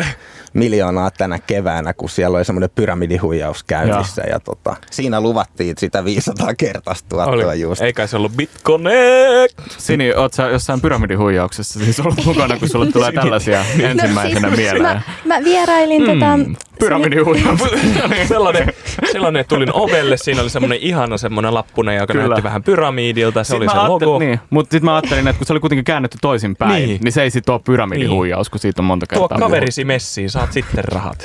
miljoonaa 0.53 1.11
tänä 1.11 1.39
keväänä, 1.39 1.93
kun 1.93 2.09
siellä 2.09 2.37
oli 2.37 2.45
semmoinen 2.45 2.71
pyramidihuijaus 2.75 3.65
käynnissä. 3.65 4.23
Ja, 4.23 4.29
ja 4.29 4.41
tota, 4.41 4.77
siinä 4.91 5.21
luvattiin 5.21 5.75
sitä 5.79 6.05
500 6.05 6.55
kertaistua 6.55 7.25
Oli. 7.25 7.61
just. 7.61 7.83
Ei 7.83 7.93
kai 7.93 8.09
se 8.09 8.17
ollut 8.17 8.33
BitConnect. 8.33 9.61
Sini, 9.79 10.15
oot 10.15 10.33
sä 10.33 10.49
jossain 10.49 10.81
pyramidihuijauksessa 10.81 11.81
siis 11.81 12.01
ollut 12.01 12.25
mukana, 12.25 12.59
kun 12.59 12.69
sulle 12.69 12.93
tulee 12.93 13.13
tällaisia 13.13 13.65
ensimmäisenä 13.81 14.49
no, 14.51 14.57
siis, 14.57 14.73
mieleen? 14.73 14.83
Mä, 14.83 15.03
mä 15.25 15.45
vierailin 15.45 16.03
mm. 16.03 16.09
tota... 16.09 16.39
Pyramidihuijaus. 16.79 17.61
sellainen, 18.29 18.73
sellainen, 19.13 19.45
tulin 19.49 19.73
ovelle, 19.73 20.17
siinä 20.17 20.43
oli 20.43 20.51
semmoinen 20.51 20.79
ihana 20.79 21.19
semmoinen 21.19 21.55
lappune, 21.55 21.95
joka 21.95 22.13
Kyllä. 22.13 22.29
näytti 22.29 22.43
vähän 22.43 22.63
pyramidilta, 22.63 23.45
se 23.45 23.49
Sit 23.49 23.57
oli 23.57 23.69
se 23.69 23.77
logo. 23.77 24.19
Niin, 24.19 24.41
mutta 24.51 24.75
sitten 24.75 24.85
mä 24.85 24.95
ajattelin, 24.95 25.29
että 25.29 25.39
kun 25.39 25.47
se 25.47 25.53
oli 25.53 25.61
kuitenkin 25.61 25.85
käännetty 25.85 26.19
toisinpäin, 26.21 26.87
niin, 26.89 26.94
Niin. 26.95 27.05
niin 27.05 27.13
se 27.13 27.23
ei 27.23 27.31
sit 27.31 27.49
ole 27.49 27.61
pyramidihuijaus, 27.65 28.51
kun 28.51 28.61
siitä 28.61 28.83
on 28.83 28.87
monta 28.87 29.07
Tuo 29.07 29.29
kertaa. 29.29 29.39
kaverisi 29.49 29.85
messiin, 29.85 30.31
saat 30.31 30.53
sitten 30.53 30.85
rahat. 30.85 31.25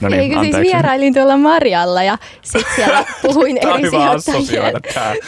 No 0.00 0.08
niin, 0.08 0.20
Eikö 0.20 0.40
siis 0.40 0.56
vierailin 0.56 1.14
tuolla 1.14 1.36
Marjalla 1.36 2.02
ja 2.02 2.18
sitten 2.42 2.72
siellä 2.76 3.04
puhuin 3.22 3.56
eri, 3.56 3.90
sijoittajien, 3.90 4.74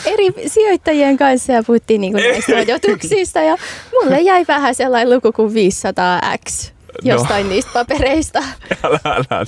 eri 0.06 0.48
sijoittajien 0.48 1.16
kanssa 1.16 1.52
ja 1.52 1.62
puhuttiin 1.62 2.00
niinku 2.00 2.18
näistä 2.32 2.52
odotuksista 2.56 3.40
ja 3.40 3.56
mulle 3.92 4.20
jäi 4.20 4.44
vähän 4.48 4.74
sellainen 4.74 5.14
luku 5.14 5.32
kuin 5.32 5.52
500x 5.52 6.72
jostain 7.02 7.48
niistä 7.48 7.70
papereista. 7.72 8.38
Älä, 8.84 8.98
älä. 9.04 9.46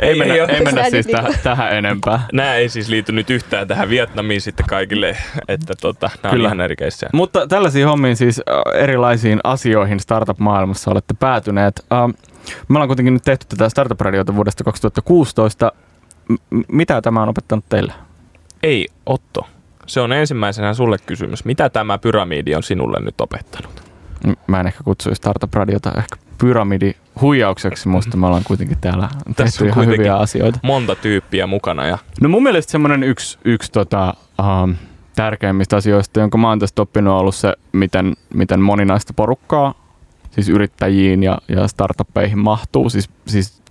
Ei 0.00 0.18
mennä, 0.18 0.34
oo- 0.34 0.46
ei 0.48 0.60
mennä 0.64 0.90
siis 0.90 1.06
niinku- 1.06 1.22
tähän, 1.22 1.34
tähän 1.42 1.72
enempää. 1.76 2.20
Nämä 2.32 2.54
ei 2.54 2.68
siis 2.68 2.88
liity 2.88 3.12
nyt 3.12 3.30
yhtään 3.30 3.68
tähän 3.68 3.88
Vietnamiin 3.88 4.40
sitten 4.40 4.66
kaikille, 4.66 5.16
että 5.48 5.74
tota, 5.80 6.10
nämä 6.22 6.30
on 6.30 6.36
Kyllä. 6.36 6.48
ihan 6.48 6.60
eri 6.60 6.76
keissejä. 6.76 7.10
Mutta 7.12 7.46
tällaisiin 7.46 7.86
hommiin 7.86 8.16
siis 8.16 8.42
erilaisiin 8.74 9.40
asioihin 9.44 10.00
startup-maailmassa 10.00 10.90
olette 10.90 11.14
päätyneet. 11.14 11.84
Me 12.68 12.76
ollaan 12.76 12.88
kuitenkin 12.88 13.14
nyt 13.14 13.24
tehty 13.24 13.46
tätä 13.48 13.68
startup-radiota 13.68 14.36
vuodesta 14.36 14.64
2016. 14.64 15.72
M- 16.28 16.60
mitä 16.68 17.02
tämä 17.02 17.22
on 17.22 17.28
opettanut 17.28 17.64
teille? 17.68 17.92
Ei, 18.62 18.86
Otto. 19.06 19.46
Se 19.86 20.00
on 20.00 20.12
ensimmäisenä 20.12 20.74
sulle 20.74 20.96
kysymys. 21.06 21.44
Mitä 21.44 21.68
tämä 21.70 21.98
pyramidi 21.98 22.54
on 22.54 22.62
sinulle 22.62 23.00
nyt 23.00 23.20
opettanut? 23.20 23.82
Mä 24.46 24.60
en 24.60 24.66
ehkä 24.66 24.84
kutsuisi 24.84 25.16
startup-radiota 25.16 25.92
ehkä 25.98 26.16
pyramidi 26.38 26.92
huijaukseksi, 27.20 27.88
musta 27.88 28.16
me 28.16 28.26
ollaan 28.26 28.44
kuitenkin 28.46 28.78
täällä 28.80 29.08
Tässä 29.36 29.64
on 29.64 29.70
ihan 29.70 29.86
hyviä 29.86 30.16
asioita. 30.16 30.58
Monta 30.62 30.94
tyyppiä 30.94 31.46
mukana 31.46 31.86
ja 31.86 31.98
No 32.20 32.28
mun 32.28 32.42
mielestä 32.42 32.72
semmoinen 32.72 33.02
yksi, 33.02 33.38
yksi 33.44 33.72
tota, 33.72 34.14
um, 34.62 34.74
tärkeimmistä 35.16 35.76
asioista, 35.76 36.20
jonka 36.20 36.38
mä 36.38 36.48
oon 36.48 36.58
tästä 36.58 36.82
oppinut, 36.82 37.12
on 37.14 37.20
ollut 37.20 37.34
se, 37.34 37.54
miten, 37.72 38.14
miten 38.34 38.60
moninaista 38.60 39.12
porukkaa 39.12 39.74
siis 40.30 40.48
yrittäjiin 40.48 41.22
ja, 41.22 41.38
ja 41.48 41.68
startuppeihin 41.68 42.38
mahtuu, 42.38 42.90
siis, 42.90 43.10
siis 43.26 43.62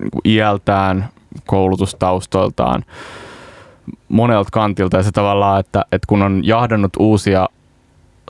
niin 0.00 0.10
kuin 0.10 0.22
iältään, 0.24 1.08
koulutustaustoiltaan, 1.46 2.84
monelta 4.08 4.50
kantilta. 4.52 4.96
Ja 4.96 5.02
se 5.02 5.12
tavallaan, 5.12 5.60
että, 5.60 5.84
että 5.92 6.06
kun 6.06 6.22
on 6.22 6.40
jahdannut 6.44 6.92
uusia 6.98 7.48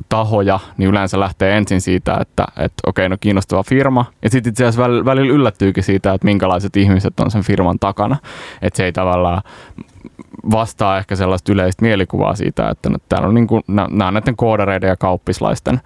tahoja, 0.09 0.61
niin 0.76 0.90
yleensä 0.90 1.20
lähtee 1.20 1.57
ensin 1.57 1.80
siitä, 1.80 2.18
että, 2.20 2.46
että 2.57 2.83
okei, 2.87 3.09
no 3.09 3.16
kiinnostava 3.20 3.62
firma. 3.62 4.04
Ja 4.22 4.30
sitten 4.30 4.50
itse 4.50 4.64
asiassa 4.64 5.04
välillä, 5.04 5.35
yllättyykin 5.35 5.85
siitä, 5.85 6.12
että 6.12 6.24
minkälaiset 6.24 6.76
ihmiset 6.76 7.20
on 7.20 7.30
sen 7.30 7.42
firman 7.42 7.78
takana. 7.78 8.16
Että 8.62 8.76
se 8.76 8.85
ei 8.85 8.92
tavallaan 8.92 9.42
vastaa 10.50 10.98
ehkä 10.98 11.16
sellaista 11.16 11.52
yleistä 11.52 11.83
mielikuvaa 11.83 12.35
siitä, 12.35 12.68
että 12.68 12.90
nyt 12.90 13.02
täällä 13.09 13.28
on 13.28 13.35
niin 13.35 13.46
kuin, 13.46 13.62
nämä 13.68 14.09
on 14.09 14.14
näiden 14.14 14.37
koodareiden 14.37 14.88
ja 14.88 14.96
kauppislaisten 14.96 15.80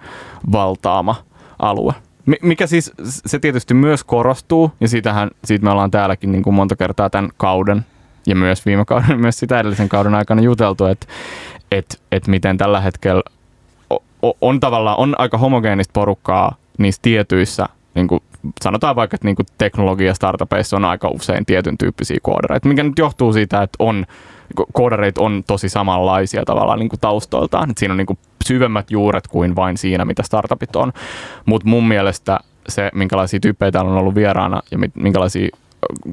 valtaama 0.51 1.15
alue. 1.59 1.93
Mi- 2.25 2.39
Mikä 2.41 2.67
siis, 2.67 2.91
se 3.03 3.39
tietysti 3.39 3.73
myös 3.73 4.03
korostuu, 4.03 4.71
ja 4.81 4.87
siitähän, 4.87 5.29
siitä 5.43 5.63
me 5.65 5.71
ollaan 5.71 5.91
täälläkin 5.91 6.31
niin 6.31 6.43
kuin 6.43 6.53
monta 6.53 6.75
kertaa 6.75 7.09
tämän 7.09 7.29
kauden 7.37 7.85
ja 8.27 8.35
myös 8.35 8.65
viime 8.65 8.85
kauden, 8.85 9.19
myös 9.25 9.39
sitä 9.39 9.59
edellisen 9.59 9.89
kauden 9.89 10.15
aikana 10.15 10.41
juteltu, 10.41 10.85
että 10.85 11.07
et, 11.71 12.01
et 12.11 12.27
miten 12.27 12.57
tällä 12.57 12.81
hetkellä 12.81 13.21
on 14.41 14.59
tavallaan 14.59 14.97
on 14.97 15.15
aika 15.17 15.37
homogeenista 15.37 15.91
porukkaa 15.93 16.55
niissä 16.77 17.01
tietyissä, 17.01 17.65
niin 17.95 18.07
kuin 18.07 18.23
sanotaan 18.61 18.95
vaikka, 18.95 19.15
että 19.15 19.27
niin 19.27 19.35
kuin 19.35 19.45
teknologia 19.57 20.13
startupeissa 20.13 20.77
on 20.77 20.85
aika 20.85 21.07
usein 21.07 21.45
tietyn 21.45 21.77
tyyppisiä 21.77 22.17
koodareita, 22.21 22.67
mikä 22.67 22.83
nyt 22.83 22.97
johtuu 22.99 23.33
siitä, 23.33 23.61
että 23.61 23.75
on 23.79 24.05
ko- 24.59 24.65
koodareit 24.73 25.17
on 25.17 25.43
tosi 25.47 25.69
samanlaisia 25.69 26.45
tavallaan 26.45 26.79
niin 26.79 26.89
kuin 26.89 26.99
taustoiltaan. 26.99 27.71
Et 27.71 27.77
siinä 27.77 27.93
on 27.93 27.97
niin 27.97 28.05
kuin 28.05 28.19
syvemmät 28.45 28.91
juuret 28.91 29.27
kuin 29.27 29.55
vain 29.55 29.77
siinä, 29.77 30.05
mitä 30.05 30.23
startupit 30.23 30.75
on. 30.75 30.93
Mutta 31.45 31.67
mun 31.67 31.87
mielestä 31.87 32.39
se, 32.67 32.91
minkälaisia 32.93 33.39
tyyppejä 33.39 33.71
täällä 33.71 33.91
on 33.91 33.97
ollut 33.97 34.15
vieraana 34.15 34.61
ja 34.71 34.77
minkälaisia 34.93 35.49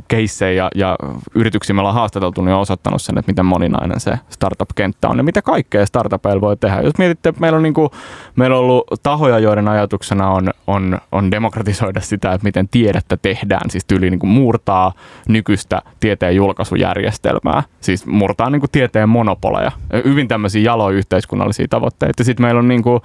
keissejä 0.08 0.70
ja, 0.74 0.96
yrityksiä 1.34 1.74
me 1.74 1.80
ollaan 1.80 1.94
haastateltu, 1.94 2.42
niin 2.42 2.54
on 2.54 2.60
osoittanut 2.60 3.02
sen, 3.02 3.18
että 3.18 3.32
miten 3.32 3.46
moninainen 3.46 4.00
se 4.00 4.18
startup-kenttä 4.30 5.08
on 5.08 5.16
ja 5.16 5.22
mitä 5.22 5.42
kaikkea 5.42 5.86
startupeilla 5.86 6.40
voi 6.40 6.56
tehdä. 6.56 6.80
Jos 6.80 6.98
mietitte, 6.98 7.28
että 7.28 7.40
meillä 7.40 7.56
on, 7.56 7.62
niin 7.62 7.74
kuin, 7.74 7.90
meillä 8.36 8.56
on 8.56 8.62
ollut 8.62 8.84
tahoja, 9.02 9.38
joiden 9.38 9.68
ajatuksena 9.68 10.30
on, 10.30 10.50
on, 10.66 10.98
on 11.12 11.30
demokratisoida 11.30 12.00
sitä, 12.00 12.32
että 12.32 12.44
miten 12.44 12.68
tiedettä 12.68 13.16
tehdään, 13.16 13.70
siis 13.70 13.84
tyyli 13.84 14.10
niin 14.10 14.20
kuin 14.20 14.30
murtaa 14.30 14.92
nykyistä 15.28 15.82
tieteen 16.00 16.36
julkaisujärjestelmää, 16.36 17.62
siis 17.80 18.06
murtaa 18.06 18.50
niin 18.50 18.60
kuin 18.60 18.70
tieteen 18.70 19.08
monopoleja, 19.08 19.72
hyvin 20.04 20.28
tämmöisiä 20.28 20.62
jaloja 20.62 20.96
yhteiskunnallisia 20.96 21.66
tavoitteita. 21.70 22.24
Sitten 22.24 22.46
meillä 22.46 22.58
on 22.58 22.68
niin 22.68 22.82
kuin 22.82 23.00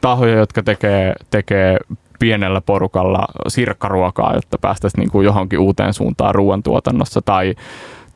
tahoja, 0.00 0.34
jotka 0.34 0.62
tekee, 0.62 1.14
tekee 1.30 1.78
pienellä 2.18 2.60
porukalla 2.60 3.26
sirkkaruokaa, 3.48 4.34
jotta 4.34 4.58
päästäisiin 4.58 5.00
niin 5.00 5.10
kuin 5.10 5.24
johonkin 5.24 5.58
uuteen 5.58 5.94
suuntaan 5.94 6.34
ruoantuotannossa 6.34 7.22
tai 7.22 7.54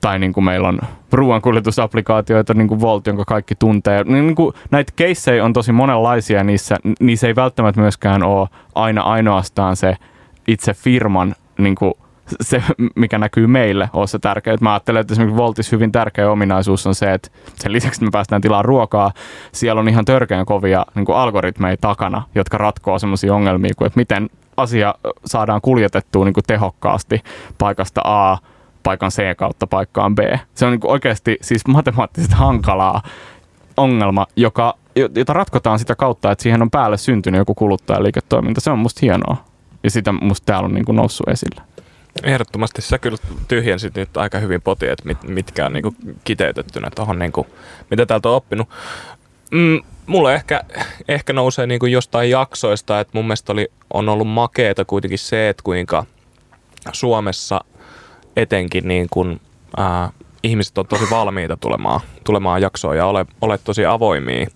tai 0.00 0.18
niin 0.18 0.32
kuin 0.32 0.44
meillä 0.44 0.68
on 0.68 0.78
ruoankuljetusapplikaatioita, 1.12 2.54
niin 2.54 2.68
kuin 2.68 2.80
Volt, 2.80 3.06
jonka 3.06 3.24
kaikki 3.24 3.54
tuntee. 3.54 4.04
Niin 4.04 4.34
kuin 4.34 4.54
näitä 4.70 4.92
keissejä 4.96 5.44
on 5.44 5.52
tosi 5.52 5.72
monenlaisia 5.72 6.44
niissä, 6.44 6.76
niissä 7.00 7.26
ei 7.26 7.36
välttämättä 7.36 7.80
myöskään 7.80 8.22
ole 8.22 8.48
aina 8.74 9.02
ainoastaan 9.02 9.76
se 9.76 9.96
itse 10.48 10.74
firman 10.74 11.34
niin 11.58 11.74
kuin 11.74 11.94
se, 12.40 12.62
mikä 12.96 13.18
näkyy 13.18 13.46
meille, 13.46 13.90
on 13.92 14.08
se 14.08 14.18
tärkeä. 14.18 14.56
Mä 14.60 14.72
ajattelen, 14.72 15.00
että 15.00 15.14
esimerkiksi 15.14 15.36
Voltis 15.36 15.72
hyvin 15.72 15.92
tärkeä 15.92 16.30
ominaisuus 16.30 16.86
on 16.86 16.94
se, 16.94 17.12
että 17.12 17.30
sen 17.54 17.72
lisäksi, 17.72 17.98
että 17.98 18.04
me 18.04 18.10
päästään 18.12 18.42
tilaa 18.42 18.62
ruokaa, 18.62 19.12
siellä 19.52 19.80
on 19.80 19.88
ihan 19.88 20.04
törkeän 20.04 20.46
kovia 20.46 20.86
niin 20.94 21.04
kuin 21.04 21.16
algoritmeja 21.16 21.76
takana, 21.80 22.22
jotka 22.34 22.58
ratkoo 22.58 22.98
sellaisia 22.98 23.34
ongelmia 23.34 23.74
kuin, 23.76 23.86
että 23.86 24.00
miten 24.00 24.30
asia 24.56 24.94
saadaan 25.26 25.60
kuljetettua 25.60 26.24
niin 26.24 26.34
kuin 26.34 26.44
tehokkaasti 26.46 27.22
paikasta 27.58 28.00
A 28.04 28.38
paikan 28.82 29.10
C 29.10 29.36
kautta 29.36 29.66
paikkaan 29.66 30.14
B. 30.14 30.18
Se 30.54 30.66
on 30.66 30.72
niin 30.72 30.80
kuin 30.80 30.90
oikeasti 30.90 31.36
siis 31.40 31.66
matemaattisesti 31.66 32.34
hankalaa 32.34 33.02
ongelma, 33.76 34.26
joka, 34.36 34.74
jota 35.16 35.32
ratkotaan 35.32 35.78
sitä 35.78 35.94
kautta, 35.94 36.32
että 36.32 36.42
siihen 36.42 36.62
on 36.62 36.70
päälle 36.70 36.96
syntynyt 36.96 37.38
joku 37.38 37.54
kuluttajaliiketoiminta. 37.54 38.60
Se 38.60 38.70
on 38.70 38.78
musta 38.78 38.98
hienoa. 39.02 39.36
Ja 39.84 39.90
sitä 39.90 40.12
musta 40.12 40.46
täällä 40.46 40.66
on 40.66 40.74
niin 40.74 40.84
kuin 40.84 40.96
noussut 40.96 41.28
esille. 41.28 41.62
Ehdottomasti 42.22 42.82
sä 42.82 42.98
kyllä 42.98 43.18
tyhjensit 43.48 43.94
nyt 43.94 44.16
aika 44.16 44.38
hyvin 44.38 44.62
poti, 44.62 44.88
että 44.88 45.04
mit, 45.06 45.22
mitkä 45.22 45.66
on 45.66 45.72
niinku 45.72 45.94
kiteytettynä 46.24 46.90
tuohon, 46.94 47.18
niinku, 47.18 47.46
mitä 47.90 48.06
täältä 48.06 48.28
on 48.28 48.34
oppinut. 48.34 48.68
Mm, 49.50 49.80
mulle 50.06 50.34
ehkä, 50.34 50.64
ehkä 51.08 51.32
nousee 51.32 51.66
niinku 51.66 51.86
jostain 51.86 52.30
jaksoista, 52.30 53.00
että 53.00 53.10
mun 53.14 53.24
mielestä 53.24 53.52
oli, 53.52 53.68
on 53.94 54.08
ollut 54.08 54.28
makeeta 54.28 54.84
kuitenkin 54.84 55.18
se, 55.18 55.48
että 55.48 55.62
kuinka 55.62 56.04
Suomessa 56.92 57.60
etenkin 58.36 58.88
niin 58.88 59.06
kun, 59.10 59.40
ää, 59.76 60.10
ihmiset 60.42 60.78
on 60.78 60.86
tosi 60.86 61.04
valmiita 61.10 61.56
tulemaan, 61.56 62.00
tulemaan 62.24 62.62
jaksoon 62.62 62.96
ja 62.96 63.06
ole, 63.06 63.26
ole 63.40 63.58
tosi 63.58 63.86
avoimia. 63.86 64.46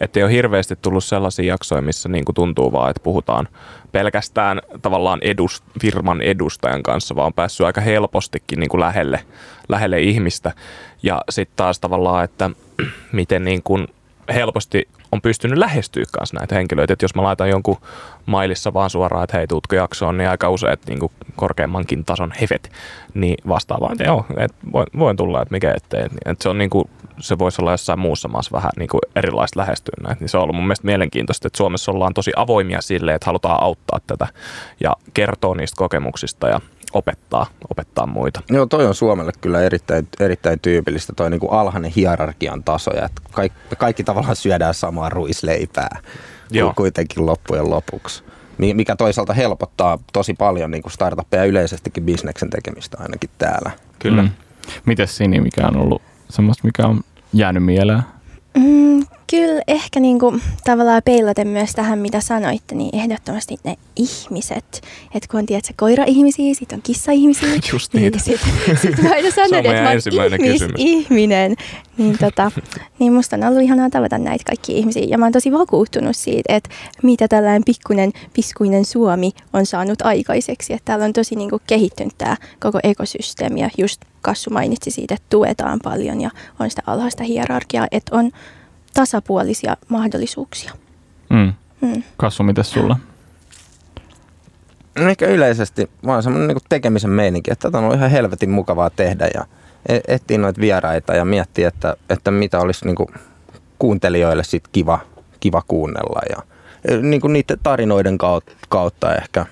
Että 0.00 0.20
ei 0.20 0.24
ole 0.24 0.32
hirveästi 0.32 0.76
tullut 0.82 1.04
sellaisia 1.04 1.44
jaksoja, 1.44 1.82
missä 1.82 2.08
niin 2.08 2.24
kuin 2.24 2.34
tuntuu 2.34 2.72
vaan, 2.72 2.90
että 2.90 3.02
puhutaan 3.02 3.48
pelkästään 3.92 4.60
tavallaan 4.82 5.18
edust, 5.22 5.64
firman 5.80 6.22
edustajan 6.22 6.82
kanssa, 6.82 7.16
vaan 7.16 7.26
on 7.26 7.34
päässyt 7.34 7.66
aika 7.66 7.80
helpostikin 7.80 8.60
niin 8.60 8.68
kuin 8.70 8.80
lähelle, 8.80 9.20
lähelle 9.68 10.00
ihmistä. 10.00 10.52
Ja 11.02 11.22
sitten 11.30 11.56
taas 11.56 11.80
tavallaan, 11.80 12.24
että 12.24 12.50
miten 13.12 13.44
niin 13.44 13.62
kuin 13.62 13.88
helposti 14.34 14.88
on 15.12 15.22
pystynyt 15.22 15.58
lähestyä 15.58 16.04
kanssa 16.12 16.36
näitä 16.38 16.54
henkilöitä. 16.54 16.92
Että 16.92 17.04
jos 17.04 17.14
mä 17.14 17.22
laitan 17.22 17.48
jonkun 17.48 17.76
mailissa 18.26 18.74
vaan 18.74 18.90
suoraan, 18.90 19.24
että 19.24 19.36
hei, 19.36 19.46
tuutko 19.46 19.76
jaksoon, 19.76 20.18
niin 20.18 20.30
aika 20.30 20.50
useat 20.50 20.80
niin 20.86 20.98
kuin 20.98 21.12
korkeammankin 21.36 22.04
tason 22.04 22.32
hevet, 22.40 22.72
niin 23.14 23.36
vastaa 23.48 23.80
vaan, 23.80 23.92
että 23.92 24.04
joo, 24.04 24.26
että 24.36 24.56
voin, 24.72 24.86
voin 24.98 25.16
tulla, 25.16 25.42
että 25.42 25.54
mikä 25.54 25.74
ettei. 25.76 26.02
Että 26.02 26.42
se, 26.42 26.48
on 26.48 26.58
niin 26.58 26.70
kuin, 26.70 26.90
se 27.20 27.38
voisi 27.38 27.62
olla 27.62 27.70
jossain 27.70 27.98
muussa 27.98 28.28
maassa 28.28 28.56
vähän 28.56 28.70
niin 28.78 28.88
kuin 28.88 29.00
erilaista 29.16 29.60
lähestyä 29.60 29.94
näitä. 30.02 30.20
Niin 30.20 30.28
se 30.28 30.36
on 30.36 30.42
ollut 30.42 30.56
mun 30.56 30.64
mielestä 30.64 30.86
mielenkiintoista, 30.86 31.46
että 31.46 31.56
Suomessa 31.56 31.92
ollaan 31.92 32.14
tosi 32.14 32.32
avoimia 32.36 32.80
sille, 32.80 33.14
että 33.14 33.26
halutaan 33.26 33.62
auttaa 33.62 33.98
tätä 34.06 34.26
ja 34.80 34.92
kertoo 35.14 35.54
niistä 35.54 35.76
kokemuksista 35.76 36.48
ja 36.48 36.60
opettaa, 36.92 37.46
opettaa 37.70 38.06
muita. 38.06 38.40
Joo, 38.50 38.66
toi 38.66 38.86
on 38.86 38.94
Suomelle 38.94 39.32
kyllä 39.40 39.60
erittäin, 39.60 40.08
erittäin 40.20 40.60
tyypillistä, 40.60 41.12
toi 41.16 41.30
niin 41.30 41.40
kuin 41.40 41.52
alhainen 41.52 41.92
hierarkian 41.96 42.64
taso, 42.64 42.90
ja 42.90 43.04
että 43.04 43.22
kaikki, 43.32 43.58
kaikki 43.78 44.04
tavallaan 44.04 44.36
syödään 44.36 44.74
samaa 44.74 45.08
ruisleipää 45.08 46.00
Joo. 46.50 46.72
kuitenkin 46.76 47.26
loppujen 47.26 47.70
lopuksi. 47.70 48.22
Mi- 48.58 48.74
Mikä 48.74 48.96
toisaalta 48.96 49.32
helpottaa 49.32 49.98
tosi 50.12 50.34
paljon 50.34 50.70
niin 50.70 50.82
kuin 50.82 50.92
startuppeja 50.92 51.42
ja 51.44 51.48
yleisestikin 51.48 52.04
bisneksen 52.04 52.50
tekemistä 52.50 52.96
ainakin 53.00 53.30
täällä. 53.38 53.70
Kyllä. 53.98 54.22
Mm. 54.22 54.30
Mites 54.86 55.16
Sini, 55.16 55.40
mikä 55.40 55.66
on 55.66 55.76
ollut 55.76 56.02
semmoista, 56.30 56.64
mikä 56.64 56.86
on 56.86 57.00
jäänyt 57.32 57.64
mieleen? 57.64 58.02
Mm, 58.56 59.06
kyllä 59.30 59.62
ehkä 59.68 60.00
niinku, 60.00 60.40
tavallaan 60.64 61.02
peilaten 61.04 61.48
myös 61.48 61.72
tähän, 61.72 61.98
mitä 61.98 62.20
sanoitte, 62.20 62.74
niin 62.74 62.96
ehdottomasti 62.96 63.56
ne 63.64 63.76
ihmiset. 63.96 64.82
Että 65.14 65.28
kun 65.30 65.40
on 65.40 65.46
tiedätkö, 65.46 65.72
koira-ihmisiä, 65.76 66.54
sitten 66.54 66.76
on 66.76 66.82
kissa-ihmisiä. 66.82 67.48
Just 67.72 67.94
niin 67.94 68.02
niitä. 68.02 68.18
Sitten 68.18 68.76
sit 68.76 68.98
mä 69.02 69.10
aina 69.10 69.30
sanon, 69.30 69.66
että 69.66 69.82
mä 69.82 70.22
oon 70.22 70.44
ihmis, 70.44 70.62
ihminen. 70.76 71.56
Niin, 71.98 72.18
tota, 72.18 72.52
niin 72.98 73.12
musta 73.12 73.36
on 73.36 73.44
ollut 73.44 73.62
ihanaa 73.62 73.90
tavata 73.90 74.18
näitä 74.18 74.44
kaikki 74.46 74.78
ihmisiä. 74.78 75.06
Ja 75.08 75.18
mä 75.18 75.24
oon 75.24 75.32
tosi 75.32 75.52
vakuuttunut 75.52 76.16
siitä, 76.16 76.54
että 76.54 76.70
mitä 77.02 77.28
tällainen 77.28 77.62
pikkuinen, 77.64 78.12
piskuinen 78.32 78.84
Suomi 78.84 79.32
on 79.52 79.66
saanut 79.66 80.02
aikaiseksi. 80.02 80.72
Että 80.72 80.84
täällä 80.84 81.04
on 81.04 81.12
tosi 81.12 81.36
niinku 81.36 81.60
kehittynyt 81.66 82.18
tämä 82.18 82.36
koko 82.60 82.80
ekosysteemi. 82.82 83.60
Ja 83.60 83.70
just 83.78 84.00
Kassu 84.22 84.50
mainitsi 84.50 84.90
siitä, 84.90 85.14
että 85.14 85.26
tuetaan 85.30 85.80
paljon 85.84 86.20
ja 86.20 86.30
on 86.60 86.70
sitä 86.70 86.82
alhaista 86.86 87.24
hierarkiaa, 87.24 87.86
että 87.90 88.16
on 88.16 88.32
tasapuolisia 88.98 89.76
mahdollisuuksia. 89.88 90.72
Mm. 91.30 91.52
Mm. 91.80 92.02
Kassu, 92.16 92.42
mites 92.42 92.70
sulla? 92.70 92.96
No 94.98 95.08
ehkä 95.08 95.26
yleisesti 95.26 95.90
vaan 96.06 96.22
semmoinen 96.22 96.48
niin 96.48 96.64
tekemisen 96.68 97.10
meininki, 97.10 97.52
että 97.52 97.68
tätä 97.68 97.78
on 97.78 97.84
ollut 97.84 97.96
ihan 97.96 98.10
helvetin 98.10 98.50
mukavaa 98.50 98.90
tehdä 98.90 99.28
ja 99.34 99.44
e- 99.88 100.14
etsiä 100.14 100.38
noita 100.38 100.60
vieraita 100.60 101.14
ja 101.14 101.24
miettiä, 101.24 101.68
että, 101.68 101.96
että 102.10 102.30
mitä 102.30 102.60
olisi 102.60 102.84
niin 102.84 102.94
kuin 102.94 103.08
kuuntelijoille 103.78 104.44
sit 104.44 104.68
kiva, 104.72 104.98
kiva 105.40 105.62
kuunnella 105.68 106.20
ja 106.30 106.42
e, 106.84 106.96
niin 106.96 107.20
kuin 107.20 107.32
niiden 107.32 107.58
tarinoiden 107.62 108.18
kautta 108.68 109.14
ehkä. 109.14 109.46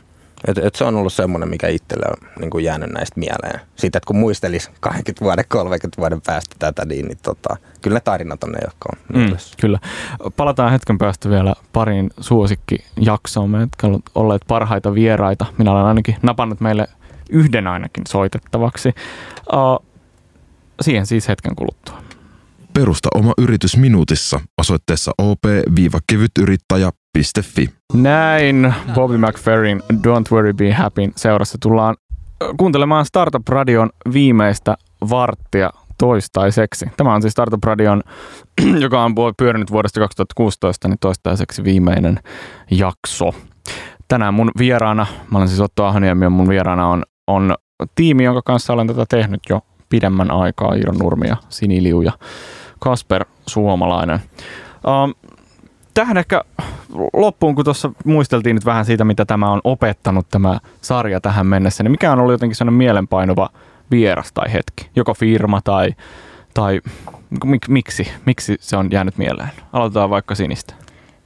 Et, 0.48 0.58
et 0.58 0.74
se 0.74 0.84
on 0.84 0.96
ollut 0.96 1.12
semmoinen, 1.12 1.48
mikä 1.48 1.68
itselle 1.68 2.06
on 2.08 2.28
niin 2.40 2.50
kuin 2.50 2.64
jäänyt 2.64 2.90
näistä 2.90 3.20
mieleen. 3.20 3.60
Siitä, 3.76 3.98
että 3.98 4.06
kun 4.06 4.16
muistelisi 4.16 4.70
20 4.80 5.24
vuoden, 5.24 5.44
30 5.48 6.00
vuoden 6.00 6.20
päästä 6.26 6.56
tätä, 6.58 6.84
niin, 6.84 7.06
niin 7.06 7.18
tota, 7.22 7.56
kyllä 7.82 7.94
ne 7.96 8.00
tarinat 8.00 8.44
on 8.44 8.52
ne, 8.52 8.58
jotka 8.64 8.88
on 8.92 8.96
Mm, 9.14 9.36
kyllä. 9.60 9.78
Palataan 10.36 10.72
hetken 10.72 10.98
päästä 10.98 11.30
vielä 11.30 11.54
pariin 11.72 12.10
suosikkijaksoon, 12.20 13.60
jotka 13.60 13.86
ovat 13.86 14.02
olleet 14.14 14.42
parhaita 14.48 14.94
vieraita. 14.94 15.46
Minä 15.58 15.72
olen 15.72 15.84
ainakin 15.84 16.16
napannut 16.22 16.60
meille 16.60 16.88
yhden 17.30 17.66
ainakin 17.66 18.04
soitettavaksi. 18.08 18.88
Uh, 19.52 19.86
siihen 20.80 21.06
siis 21.06 21.28
hetken 21.28 21.56
kuluttua. 21.56 22.02
Perusta 22.74 23.08
oma 23.14 23.32
yritys 23.38 23.76
minuutissa 23.76 24.40
osoitteessa 24.58 25.12
op-kevytyrittäjä.fi. 27.16 27.68
Näin 27.94 28.74
Bobby 28.94 29.18
McFerrin 29.18 29.82
Don't 29.92 30.32
Worry 30.32 30.52
Be 30.52 30.72
Happy 30.72 31.12
seurassa 31.16 31.58
tullaan 31.62 31.96
kuuntelemaan 32.56 33.04
Startup 33.04 33.48
Radion 33.48 33.90
viimeistä 34.12 34.76
varttia 35.10 35.70
toistaiseksi. 35.98 36.86
Tämä 36.96 37.14
on 37.14 37.22
siis 37.22 37.32
Startup 37.32 37.64
Radion, 37.64 38.02
joka 38.84 39.04
on 39.04 39.14
pyörinyt 39.36 39.70
vuodesta 39.70 40.00
2016, 40.00 40.88
niin 40.88 40.98
toistaiseksi 41.00 41.64
viimeinen 41.64 42.20
jakso. 42.70 43.34
Tänään 44.08 44.34
mun 44.34 44.50
vieraana, 44.58 45.06
mä 45.30 45.38
olen 45.38 45.48
siis 45.48 45.60
Otto 45.60 45.84
Ahoniemi 45.84 46.24
ja 46.24 46.30
mun 46.30 46.48
vieraana 46.48 46.88
on, 46.88 47.02
on 47.26 47.54
tiimi, 47.94 48.24
jonka 48.24 48.42
kanssa 48.42 48.72
olen 48.72 48.86
tätä 48.86 49.04
tehnyt 49.08 49.40
jo 49.48 49.60
pidemmän 49.88 50.30
aikaa. 50.30 50.74
Iiro 50.74 50.92
Nurmi 50.92 51.28
ja 51.28 51.36
Sini 51.48 51.82
Liu 51.82 52.00
ja 52.00 52.12
Kasper 52.78 53.24
Suomalainen. 53.46 54.20
Um, 54.86 55.14
tähän 55.96 56.16
ehkä 56.16 56.44
loppuun, 57.12 57.54
kun 57.54 57.64
tuossa 57.64 57.90
muisteltiin 58.04 58.54
nyt 58.54 58.64
vähän 58.64 58.84
siitä, 58.84 59.04
mitä 59.04 59.24
tämä 59.24 59.50
on 59.50 59.60
opettanut 59.64 60.26
tämä 60.28 60.58
sarja 60.80 61.20
tähän 61.20 61.46
mennessä, 61.46 61.82
niin 61.82 61.90
mikä 61.90 62.12
on 62.12 62.18
ollut 62.18 62.32
jotenkin 62.32 62.56
sellainen 62.56 62.78
mielenpainuva 62.78 63.48
vieras 63.90 64.32
tai 64.32 64.52
hetki? 64.52 64.90
Joko 64.96 65.14
firma 65.14 65.60
tai, 65.64 65.90
tai 66.54 66.80
mik, 67.44 67.68
miksi? 67.68 68.08
Miksi 68.26 68.56
se 68.60 68.76
on 68.76 68.88
jäänyt 68.90 69.18
mieleen? 69.18 69.48
Aloitetaan 69.72 70.10
vaikka 70.10 70.34
Sinistä. 70.34 70.74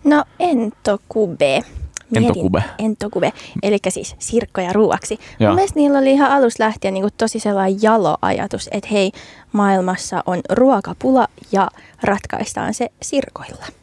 No 0.04 0.24
Entokube. 0.38 1.62
Mietin- 2.10 2.26
Entokube. 2.26 2.64
Entokube, 2.78 3.32
eli 3.62 3.78
siis 3.88 4.16
sirkkoja 4.18 4.72
ruuaksi. 4.72 5.18
Joo. 5.40 5.48
Mun 5.50 5.54
mielestä 5.54 5.80
niillä 5.80 5.98
oli 5.98 6.12
ihan 6.12 6.30
alusta 6.30 6.64
lähtien 6.64 6.94
niin 6.94 7.08
tosi 7.18 7.40
sellainen 7.40 7.82
jalo 7.82 8.16
ajatus, 8.22 8.68
että 8.72 8.88
hei, 8.92 9.12
maailmassa 9.52 10.22
on 10.26 10.40
ruokapula 10.50 11.28
ja 11.52 11.68
ratkaistaan 12.02 12.74
se 12.74 12.88
sirkoilla. 13.02 13.79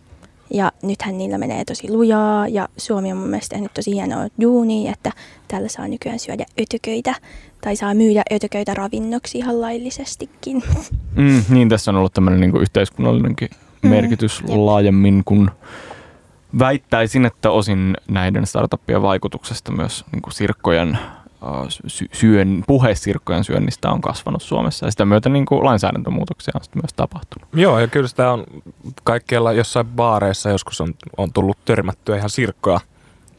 Ja 0.53 0.71
nythän 0.81 1.17
niillä 1.17 1.37
menee 1.37 1.65
tosi 1.65 1.89
lujaa 1.91 2.47
ja 2.47 2.67
Suomi 2.77 3.11
on 3.11 3.17
mun 3.17 3.29
mielestä 3.29 3.53
tehnyt 3.53 3.73
tosi 3.73 3.91
hienoa 3.91 4.27
duunia, 4.41 4.91
että 4.91 5.11
täällä 5.47 5.67
saa 5.67 5.87
nykyään 5.87 6.19
syödä 6.19 6.45
ötököitä 6.61 7.15
tai 7.61 7.75
saa 7.75 7.93
myydä 7.93 8.23
ötököitä 8.33 8.73
ravinnoksi 8.73 9.37
ihan 9.37 9.61
laillisestikin. 9.61 10.63
Mm, 11.15 11.43
niin, 11.49 11.69
tässä 11.69 11.91
on 11.91 11.97
ollut 11.97 12.13
tämmöinen 12.13 12.41
niin 12.41 12.61
yhteiskunnallinenkin 12.61 13.49
Mm, 13.81 13.89
merkitys 13.89 14.41
jep. 14.47 14.57
laajemmin 14.57 15.21
kuin 15.25 15.49
väittäisin, 16.59 17.25
että 17.25 17.51
osin 17.51 17.97
näiden 18.07 18.45
startuppien 18.47 19.01
vaikutuksesta 19.01 19.71
myös 19.71 20.05
niin 20.11 20.21
kuin 20.21 20.33
sirkkojen 20.33 20.97
syön, 22.13 22.63
puhe 22.67 22.95
sirkkojen 22.95 23.43
syönnistä 23.43 23.89
on 23.89 24.01
kasvanut 24.01 24.41
Suomessa 24.41 24.85
ja 24.85 24.91
sitä 24.91 25.05
myötä 25.05 25.29
niin 25.29 25.45
kuin 25.45 25.65
lainsäädäntömuutoksia 25.65 26.51
on 26.55 26.63
sitten 26.63 26.81
myös 26.83 26.93
tapahtunut. 26.95 27.49
Joo, 27.53 27.79
ja 27.79 27.87
kyllä 27.87 28.07
sitä 28.07 28.31
on 28.31 28.43
kaikkialla 29.03 29.51
jossain 29.53 29.85
baareissa 29.87 30.49
joskus 30.49 30.81
on, 30.81 30.93
on 31.17 31.33
tullut 31.33 31.57
törmättyä 31.65 32.17
ihan 32.17 32.29
sirkkoja 32.29 32.79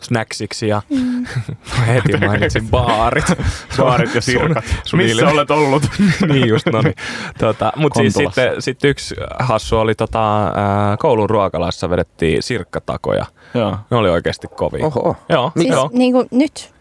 snacksiksi 0.03 0.69
ja 0.69 0.83
Mm. 0.91 1.27
heti 1.87 2.17
mainitsin 2.27 2.69
baarit. 2.69 3.25
Baarit 3.79 4.15
ja 4.15 4.21
Sun- 4.21 4.33
sirkat. 4.33 4.65
sun 4.85 4.97
Missä 5.01 5.23
ilme- 5.23 5.33
olet 5.33 5.51
ollut? 5.51 5.83
niin 6.33 6.49
just, 6.49 6.67
no 6.67 6.83
niin. 6.83 6.95
Tota, 7.39 7.73
Mutta 7.77 7.99
siis 8.01 8.15
sitten 8.15 8.63
sit 8.63 8.85
yksi 8.85 9.15
hassu 9.39 9.77
oli 9.79 9.95
tota, 9.95 10.53
koulun 10.99 11.31
ruokalassa 11.31 11.91
vedettiin 11.91 12.43
sirkkatakoja. 12.43 13.27
Joo. 13.55 13.79
Ne 13.91 13.97
oli 13.97 14.11
oikeasti 14.11 14.47
kovia. 14.57 14.87
Oho. 14.87 15.17
Joo, 15.29 15.53
Siis 15.57 15.69
joo. 15.69 15.91
niin 15.93 16.13
kuin 16.13 16.29
nyt, 16.31 16.75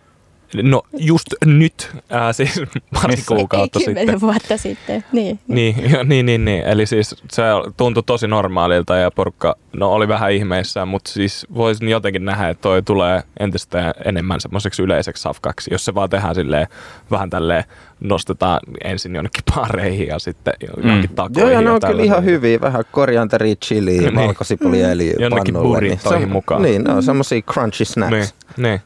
No 0.64 0.82
just 0.98 1.28
nyt, 1.46 1.92
ää, 2.10 2.34
siis 2.38 2.62
pari 2.94 3.16
Missä? 3.16 3.36
kuukautta 3.36 3.80
ei 3.80 3.86
kymmenen 3.86 4.08
sitten. 4.08 4.22
vuotta 4.22 4.58
sitten. 4.58 5.04
Niin. 5.12 5.40
Niin, 5.48 5.76
jo, 5.92 6.04
niin, 6.04 6.26
niin, 6.26 6.46
niin. 6.46 6.64
Eli 6.64 6.86
siis 6.86 7.16
se 7.32 7.44
tuntui 7.78 8.04
tosi 8.06 8.28
normaalilta 8.28 8.96
ja 8.96 9.12
porukka 9.12 9.56
no, 9.74 9.92
oli 9.94 10.08
vähän 10.08 10.32
ihmeissään, 10.32 10.88
mutta 10.88 11.12
siis 11.12 11.48
voisin 11.56 11.90
jotenkin 11.90 12.26
nähdä, 12.26 12.50
että 12.50 12.62
toi 12.62 12.82
tulee 12.84 13.24
entistä 13.40 13.94
enemmän 14.06 14.42
semmoiseksi 14.42 14.82
yleiseksi 14.82 15.22
safkaksi, 15.24 15.70
jos 15.74 15.86
se 15.86 15.96
vaan 15.96 16.10
tehdään 16.10 16.36
silleen 16.36 16.68
vähän 17.12 17.30
tälleen, 17.30 17.64
nostetaan 18.00 18.60
ensin 18.84 19.16
jonnekin 19.16 19.44
paareihin 19.56 20.08
ja 20.08 20.20
sitten 20.20 20.54
jonnekin 20.76 21.10
Mm. 21.10 21.16
takoihin. 21.16 21.42
Joo, 21.42 21.50
ja 21.50 21.62
ne 21.62 21.66
ja 21.68 21.74
on 21.74 21.80
kyllä 21.88 22.04
ihan 22.04 22.26
hyviä. 22.26 22.62
Vähän 22.62 22.84
korianteria, 22.92 23.56
chili, 23.56 23.98
Niin. 23.98 24.16
valkosipulieli 24.16 25.14
Jonnekin 25.20 25.54
pannulle. 25.54 25.76
burritoihin 25.78 26.28
se- 26.28 26.34
mukaan. 26.34 26.62
Niin, 26.62 26.84
ne 26.84 26.94
on 26.94 27.04
semmosia 27.04 27.42
crunchy 27.42 27.86
snacks. 27.86 28.12
Niin, 28.12 28.28
niin. 28.58 28.82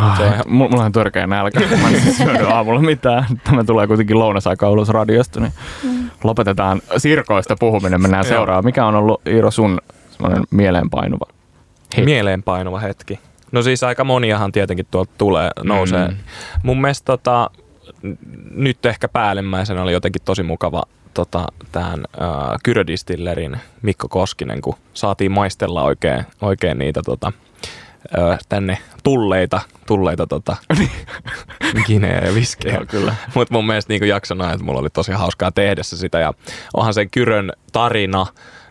Ai, 0.00 0.16
Se 0.16 0.22
on 0.22 0.32
ihan- 0.32 0.44
mulla, 0.48 0.84
on 0.84 0.92
törkeä 0.92 1.26
nälkä. 1.26 1.60
Mä 1.60 1.88
en 1.88 2.00
siis 2.02 2.16
syönyt 2.16 2.42
aamulla 2.48 2.80
mitään. 2.80 3.24
Tämä 3.44 3.64
tulee 3.64 3.86
kuitenkin 3.86 4.18
lounasaika 4.18 4.70
ulos 4.70 4.88
radiosta, 4.88 5.40
niin 5.40 5.52
lopetetaan 6.24 6.80
sirkoista 6.96 7.56
puhuminen. 7.60 8.02
Mennään 8.02 8.24
Joo. 8.26 8.36
seuraavaan. 8.36 8.64
Mikä 8.64 8.86
on 8.86 8.94
ollut 8.94 9.20
Iiro 9.26 9.50
sun 9.50 9.78
semmoinen 10.10 10.44
mieleenpainuva 10.50 11.26
hetki? 11.96 12.04
Mieleenpainuva 12.04 12.78
hetki. 12.78 13.20
No 13.52 13.62
siis 13.62 13.82
aika 13.82 14.04
moniahan 14.04 14.52
tietenkin 14.52 14.86
tuolta 14.90 15.12
tulee, 15.18 15.50
nousee. 15.64 16.08
Mm. 16.08 16.14
Mm. 16.14 16.18
Mun 16.62 16.80
mielestä 16.80 17.04
tota, 17.04 17.50
nyt 18.50 18.86
ehkä 18.86 19.08
päällimmäisenä 19.08 19.82
oli 19.82 19.92
jotenkin 19.92 20.22
tosi 20.24 20.42
mukava 20.42 20.82
tota, 21.14 21.46
tämän 21.72 22.04
äh, 22.20 22.28
Kyrödistillerin 22.62 23.56
Mikko 23.82 24.08
Koskinen, 24.08 24.60
kun 24.60 24.74
saatiin 24.94 25.32
maistella 25.32 25.82
oikein, 25.82 26.24
oikein 26.40 26.78
niitä 26.78 27.02
tota, 27.04 27.32
tänne 28.48 28.78
tulleita, 29.02 29.60
tulleita 29.86 30.26
tota, 30.26 30.56
kinejä 31.86 32.18
ja 32.18 32.34
viskejä. 32.34 32.80
Kyllä. 32.88 33.14
Mutta 33.34 33.54
mun 33.54 33.66
mielestä 33.66 33.92
niin 33.92 34.08
jaksona, 34.08 34.52
että 34.52 34.64
mulla 34.64 34.80
oli 34.80 34.90
tosi 34.90 35.12
hauskaa 35.12 35.52
tehdä 35.52 35.82
se 35.82 35.96
sitä 35.96 36.18
ja 36.18 36.34
onhan 36.74 36.94
sen 36.94 37.10
Kyrön 37.10 37.52
tarina 37.72 38.26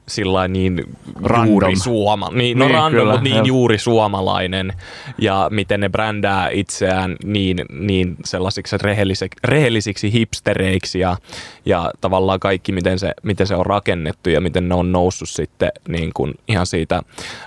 sillä 0.08 0.48
niin 0.48 0.84
Random. 1.24 1.48
juuri 1.52 1.76
suoma, 1.76 2.30
niin, 2.34 2.58
no 2.60 2.66
Niin, 2.66 2.76
random, 2.76 2.92
kyllä, 3.00 3.12
mutta 3.12 3.24
niin 3.24 3.36
jep. 3.36 3.46
juuri 3.46 3.78
suomalainen 3.78 4.74
ja 5.18 5.48
miten 5.52 5.80
ne 5.80 5.90
brändää 5.90 6.50
itseään 6.50 7.16
niin, 7.24 7.58
niin 7.80 8.16
sellaisiksi 8.26 8.78
rehellisiksi, 8.78 9.40
rehellisiksi 9.44 10.14
hipstereiksi 10.14 11.00
ja, 11.00 11.18
ja 11.66 11.92
tavallaan 12.02 12.40
kaikki, 12.40 12.72
miten 12.72 13.00
se, 13.00 13.12
miten 13.24 13.48
se 13.48 13.56
on 13.56 13.66
rakennettu 13.66 14.30
ja 14.30 14.42
miten 14.42 14.70
ne 14.70 14.76
on 14.76 14.92
noussut 14.92 15.30
sitten 15.30 15.72
niin 15.88 16.12
kuin 16.14 16.34
ihan 16.48 16.66
siitä 16.66 17.02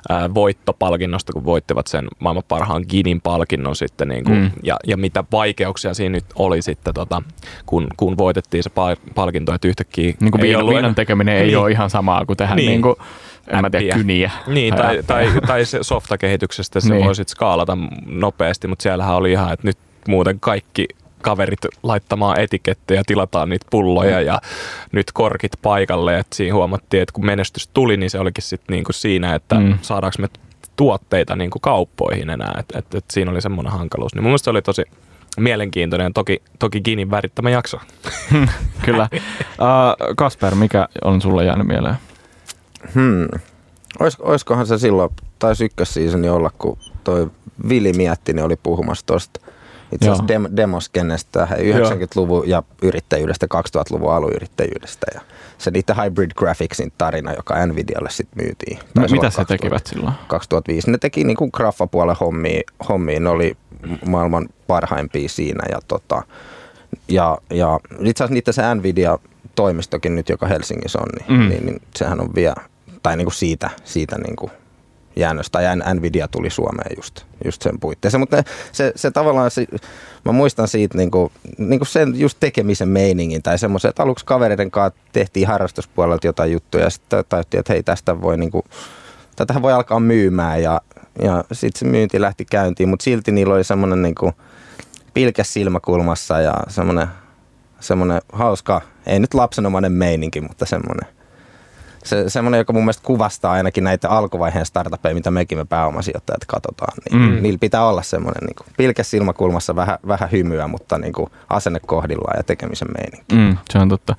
ää, 0.09 0.35
voittopalkinnosta, 0.35 1.33
kun 1.33 1.45
voittivat 1.45 1.87
sen 1.87 2.09
maailman 2.19 2.43
parhaan 2.49 2.85
Ginin 2.89 3.21
palkinnon 3.21 3.77
sitten 3.77 4.09
niin 4.09 4.25
kuin, 4.25 4.39
Mm. 4.39 4.51
ja, 4.63 4.77
ja 4.87 4.97
mitä 4.97 5.25
vaikeuksia 5.33 5.95
siinä 5.95 6.13
nyt 6.13 6.25
oli 6.35 6.63
sitten, 6.63 6.95
tota, 6.95 7.23
kun, 7.67 7.87
kun 7.97 8.19
voitettiin 8.19 8.63
se 8.63 8.71
pal- 8.71 8.97
palkinto, 9.15 9.55
että 9.55 9.69
yhtäkkiä 9.69 10.15
Niin 10.21 10.31
kuin 10.31 10.41
ei 10.45 10.49
viinan, 10.49 10.63
ollut 10.85 10.97
tekeminen 10.97 11.37
ei 11.37 11.47
Niin. 11.47 11.59
ole 11.59 11.71
ihan 11.71 11.91
samaa 11.91 12.27
kuin 12.27 12.37
tehdä 12.37 12.48
Niin. 12.57 12.67
niin. 12.69 12.83
kuin, 12.83 12.97
en 13.49 13.61
mä 13.61 13.71
tiedä, 13.71 13.97
kyniä. 13.97 14.31
Niin, 14.47 14.75
tai, 14.75 15.03
tai, 15.07 15.29
tai 15.47 15.65
se 15.65 15.79
softakehityksestä 15.83 16.81
se 16.81 16.89
Niin. 16.89 16.97
niin. 16.97 17.07
voisit 17.07 17.29
skaalata 17.29 17.79
nopeasti, 18.07 18.69
mutta 18.69 18.83
siellähän 18.83 19.17
oli 19.17 19.33
ihan, 19.33 19.53
että 19.53 19.67
nyt 19.67 19.79
muuten 20.09 20.41
kaikki 20.41 20.89
kaverit 21.23 21.59
laittamaan 21.83 22.41
etikettejä, 22.41 23.03
tilataan 23.07 23.49
niitä 23.49 23.67
pulloja 23.71 24.21
ja 24.21 24.41
nyt 24.93 25.13
korkit 25.13 25.53
paikalle. 25.63 26.19
Et 26.19 26.27
siinä 26.33 26.55
huomattiin, 26.55 27.03
että 27.03 27.13
kun 27.13 27.27
menestys 27.27 27.69
tuli, 27.69 27.97
niin 27.97 28.11
se 28.11 28.19
olikin 28.19 28.45
sitten 28.45 28.75
niinku 28.75 28.93
siinä, 28.93 29.35
että 29.35 29.55
Mm. 29.55 29.79
saadaanko 29.83 30.17
me 30.19 30.29
tuotteita 30.77 31.37
niinku 31.37 31.59
kauppoihin 31.59 32.31
enää. 32.31 32.55
Et, 32.61 32.67
et, 32.77 32.95
et 32.95 33.05
siinä 33.11 33.31
oli 33.31 33.41
semmoinen 33.41 33.73
hankaluus. 33.73 34.15
Niin 34.15 34.23
mun 34.23 34.29
mielestä 34.31 34.45
se 34.45 34.51
oli 34.51 34.63
tosi 34.63 34.83
mielenkiintoinen 35.37 36.13
toki, 36.15 36.43
toki 36.59 36.81
Ginin 36.81 37.11
värittämä 37.11 37.51
jakso. 37.51 37.81
Kyllä. 38.85 39.09
Uh, 39.13 40.15
Kasper, 40.17 40.55
mikä 40.55 40.89
on 41.05 41.21
sulle 41.23 41.45
jäänyt 41.45 41.67
mieleen? 41.67 41.95
Hmm. 42.95 43.29
Ois, 44.01 44.21
oiskohan 44.21 44.67
se 44.67 44.79
silloin, 44.79 45.11
taisi 45.39 45.65
ykkössiisoni 45.65 46.29
olla, 46.29 46.51
kun 46.59 46.79
toi 47.05 47.31
Vili 47.69 47.93
mietti, 47.93 48.33
niin 48.33 48.45
oli 48.45 48.57
puhumassa 48.63 49.07
tuosta 49.07 49.41
itse 49.93 50.07
asiassa 50.07 50.29
dem, 50.29 50.45
demoskennestä 50.57 51.49
90-luvun 51.51 52.49
ja 52.49 52.63
yrittäjyydestä, 52.83 53.47
2000-luvun 53.55 54.13
aluyrittäjyydestä. 54.13 55.07
Ja 55.15 55.21
se 55.59 55.71
niiden 55.71 55.97
Hybrid 55.97 56.31
Graphicsin 56.37 56.93
tarina, 56.99 57.33
joka 57.33 57.67
Nvidialle 57.67 58.11
sitten 58.11 58.45
myytiin. 58.45 58.79
Mitä 58.95 59.09
se 59.09 59.17
2000 59.17 59.45
tekivät 59.45 59.87
silloin? 59.87 60.15
2005. 60.27 60.91
Ne 60.91 60.99
teki 60.99 61.25
niinku 61.25 61.51
graffapuolen 61.51 62.17
hommia, 62.21 62.61
hommia, 62.89 63.21
ne 63.21 63.29
oli 63.29 63.57
maailman 64.07 64.49
parhaimpia 64.67 65.29
siinä. 65.29 65.65
Ja, 65.71 65.79
tota, 65.89 66.23
ja, 67.09 67.39
ja 67.51 67.81
itse 68.01 68.25
asiassa 68.25 68.35
niitä 68.35 68.53
se 68.53 68.63
Nvidia-toimistokin 69.59 70.15
nyt, 70.15 70.29
joka 70.29 70.47
Helsingissä 70.47 70.99
on, 70.99 71.09
niin, 71.19 71.41
Mm. 71.41 71.49
niin, 71.49 71.67
niin 71.67 71.83
sehän 71.97 72.21
on 72.21 72.31
vielä, 72.35 72.55
tai 73.03 73.17
niinku 73.17 73.31
siitä, 73.31 73.71
siitä 73.85 74.17
niinku 74.19 74.51
jäännös, 75.17 75.51
tai 75.51 75.65
Nvidia 75.95 76.29
tuli 76.29 76.51
Suomeen 76.51 76.97
just, 76.97 77.21
just 77.45 77.63
sen 77.63 77.81
puitteissa. 77.81 78.19
Mutta 78.19 78.43
se, 78.73 78.93
se 78.97 79.11
tavallaan, 79.11 79.51
se, 79.51 79.67
mä 80.25 80.33
muistan 80.33 80.69
siitä 80.69 80.99
niinku, 80.99 81.33
niinku 81.59 81.85
sen 81.85 82.21
just 82.21 82.37
tekemisen 82.41 82.89
meiningin, 82.89 83.43
tai 83.43 83.59
semmoisen, 83.59 83.89
että 83.89 84.03
aluksi 84.03 84.25
kavereiden 84.25 84.71
kanssa 84.71 85.01
tehtiin 85.13 85.49
harrastuspuolelta 85.49 86.27
jotain 86.27 86.53
juttuja, 86.53 86.85
ja 86.85 86.91
sitten 86.91 87.25
tajuttiin, 87.29 87.59
että 87.59 87.73
hei 87.73 87.83
tästä 87.83 88.23
voi 88.23 88.37
niinku, 88.37 88.65
tätähän 89.37 89.63
voi 89.63 89.73
alkaa 89.73 90.01
myymään, 90.01 90.63
ja, 90.63 90.81
ja 91.23 91.45
sitten 91.53 91.79
se 91.79 91.85
myynti 91.87 92.21
lähti 92.21 92.45
käyntiin, 92.45 92.89
mutta 92.89 93.03
silti 93.05 93.33
niillä 93.33 93.55
oli 93.55 93.65
semmoinen 93.65 94.03
niinku 94.03 94.33
pilkäs 95.15 95.53
silmäkulmassa, 95.53 96.41
ja 96.41 96.55
semmoinen, 96.69 97.09
semmoinen 97.81 98.21
hauska, 98.33 98.81
ei 99.07 99.19
nyt 99.19 99.35
lapsenomainen 99.35 99.93
meininki, 99.93 100.41
mutta 100.41 100.67
semmoinen 100.67 101.19
se, 102.09 102.31
semmoinen, 102.31 102.59
joka 102.59 102.73
mun 102.73 102.83
mielestä 102.83 103.07
kuvastaa 103.07 103.53
ainakin 103.53 103.85
näitä 103.85 104.11
alkuvaiheen 104.11 104.67
startupeja, 104.67 105.15
mitä 105.15 105.31
mekin 105.31 105.59
me 105.59 105.65
pääomasijoittajat 105.65 106.45
katsotaan. 106.47 106.93
Niin 107.11 107.23
Mm. 107.23 107.43
Niillä 107.43 107.59
pitää 107.59 107.89
olla 107.89 108.03
semmoinen 108.03 108.45
niin 108.45 108.75
pilkäs 108.77 109.11
silmäkulmassa, 109.11 109.77
vähän, 109.77 109.99
vähän 110.07 110.31
hymyä, 110.33 110.69
mutta 110.69 110.99
niin 110.99 111.13
kuin 111.13 111.31
asenne 111.51 111.81
kohdillaan 111.87 112.37
ja 112.37 112.43
tekemisen 112.43 112.89
meininki. 112.99 113.35
Mm, 113.35 113.57
se 113.71 113.79
on 113.79 113.89
totta. 113.89 114.15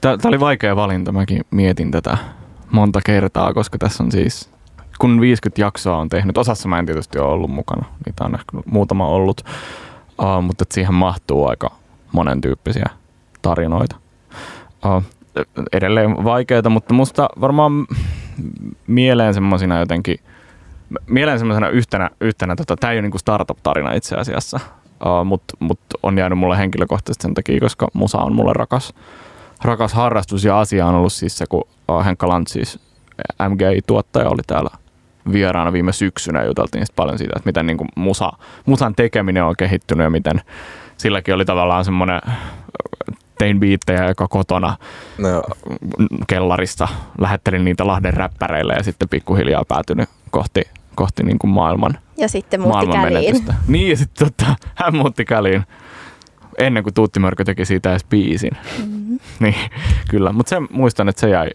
Tämä 0.00 0.16
oli 0.24 0.40
vaikea 0.40 0.76
valinta, 0.76 1.12
mäkin 1.12 1.44
mietin 1.50 1.90
tätä 1.90 2.18
monta 2.70 3.00
kertaa, 3.04 3.54
koska 3.54 3.78
tässä 3.78 4.02
on 4.02 4.12
siis, 4.12 4.50
kun 4.98 5.20
50 5.20 5.60
jaksoa 5.60 5.96
on 5.96 6.08
tehnyt, 6.08 6.38
osassa 6.38 6.68
mä 6.68 6.78
en 6.78 6.86
tietysti 6.86 7.18
ole 7.18 7.32
ollut 7.32 7.50
mukana, 7.50 7.84
niitä 8.06 8.24
on 8.24 8.34
ehkä 8.34 8.58
muutama 8.64 9.08
ollut, 9.08 9.40
uh, 10.18 10.42
mutta 10.42 10.64
siihen 10.70 10.94
mahtuu 10.94 11.48
aika 11.48 11.70
monen 12.12 12.40
tyyppisiä 12.40 12.90
tarinoita. 13.42 13.96
Uh, 14.86 15.04
edelleen 15.72 16.24
vaikeita, 16.24 16.70
mutta 16.70 16.94
musta 16.94 17.28
varmaan 17.40 17.86
mieleen 18.86 19.34
semmoisina 19.34 19.78
jotenkin, 19.78 20.18
mieleen 21.06 21.38
semmoisena 21.38 21.68
yhtenä, 21.68 22.10
yhtenä 22.20 22.56
tota, 22.56 22.76
tämä 22.76 22.90
ei 22.90 22.96
ole 22.96 23.02
niinku 23.02 23.18
startup-tarina 23.18 23.92
itse 23.92 24.16
asiassa, 24.16 24.60
uh, 24.84 25.24
mutta 25.24 25.56
mut 25.60 25.80
on 26.02 26.18
jäänyt 26.18 26.38
mulle 26.38 26.58
henkilökohtaisesti 26.58 27.22
sen 27.22 27.34
takia, 27.34 27.60
koska 27.60 27.88
musa 27.92 28.18
on 28.18 28.34
mulle 28.34 28.52
rakas, 28.52 28.94
rakas 29.64 29.92
harrastus 29.92 30.44
ja 30.44 30.60
asia 30.60 30.86
on 30.86 30.94
ollut 30.94 31.12
siis 31.12 31.38
se, 31.38 31.46
kun 31.46 31.68
uh, 31.88 32.04
Henkka 32.04 32.28
Lantz, 32.28 32.52
siis 32.52 32.78
MGI-tuottaja 33.48 34.28
oli 34.28 34.42
täällä 34.46 34.70
vieraana 35.32 35.72
viime 35.72 35.92
syksynä 35.92 36.44
juteltiin 36.44 36.86
sit 36.86 36.96
paljon 36.96 37.18
siitä, 37.18 37.32
että 37.36 37.48
miten 37.48 37.66
niin 37.66 37.76
kuin 37.76 37.88
musa, 37.96 38.32
musan 38.66 38.94
tekeminen 38.94 39.44
on 39.44 39.54
kehittynyt 39.58 40.04
ja 40.04 40.10
miten 40.10 40.40
silläkin 40.96 41.34
oli 41.34 41.44
tavallaan 41.44 41.84
semmoinen, 41.84 42.20
tein 43.40 43.60
biittejä, 43.60 44.04
joka 44.08 44.28
kotona 44.28 44.76
No, 45.18 45.42
kellarista 46.26 46.88
lähettelin 47.18 47.64
niitä 47.64 47.86
Lahden 47.86 48.14
räppäreille 48.14 48.74
ja 48.74 48.82
sitten 48.82 49.08
pikkuhiljaa 49.08 49.64
päätynyt 49.68 50.08
kohti, 50.30 50.62
kohti 50.94 51.22
niin 51.22 51.38
kuin 51.38 51.50
maailman, 51.50 51.98
Ja 52.16 52.28
sitten 52.28 52.60
muutti 52.60 52.86
maailman 52.86 53.02
käliin. 53.08 53.24
menetystä. 53.24 53.54
Niin 53.68 53.90
ja 53.90 53.96
sitten 53.96 54.26
tota, 54.26 54.54
hän 54.84 54.96
muutti 54.96 55.24
käliin 55.24 55.62
ennen 56.58 56.82
kuin 56.82 56.94
Tuutti 56.94 57.20
Mörkö 57.20 57.44
teki 57.44 57.64
siitä 57.64 57.90
edes 57.90 58.04
biisin. 58.04 58.52
Mm-hmm. 58.78 59.18
Niin, 59.40 59.54
kyllä. 60.10 60.32
Mutta 60.32 60.50
sen 60.50 60.68
muistan, 60.70 61.08
että 61.08 61.20
se 61.20 61.28
jäi 61.30 61.50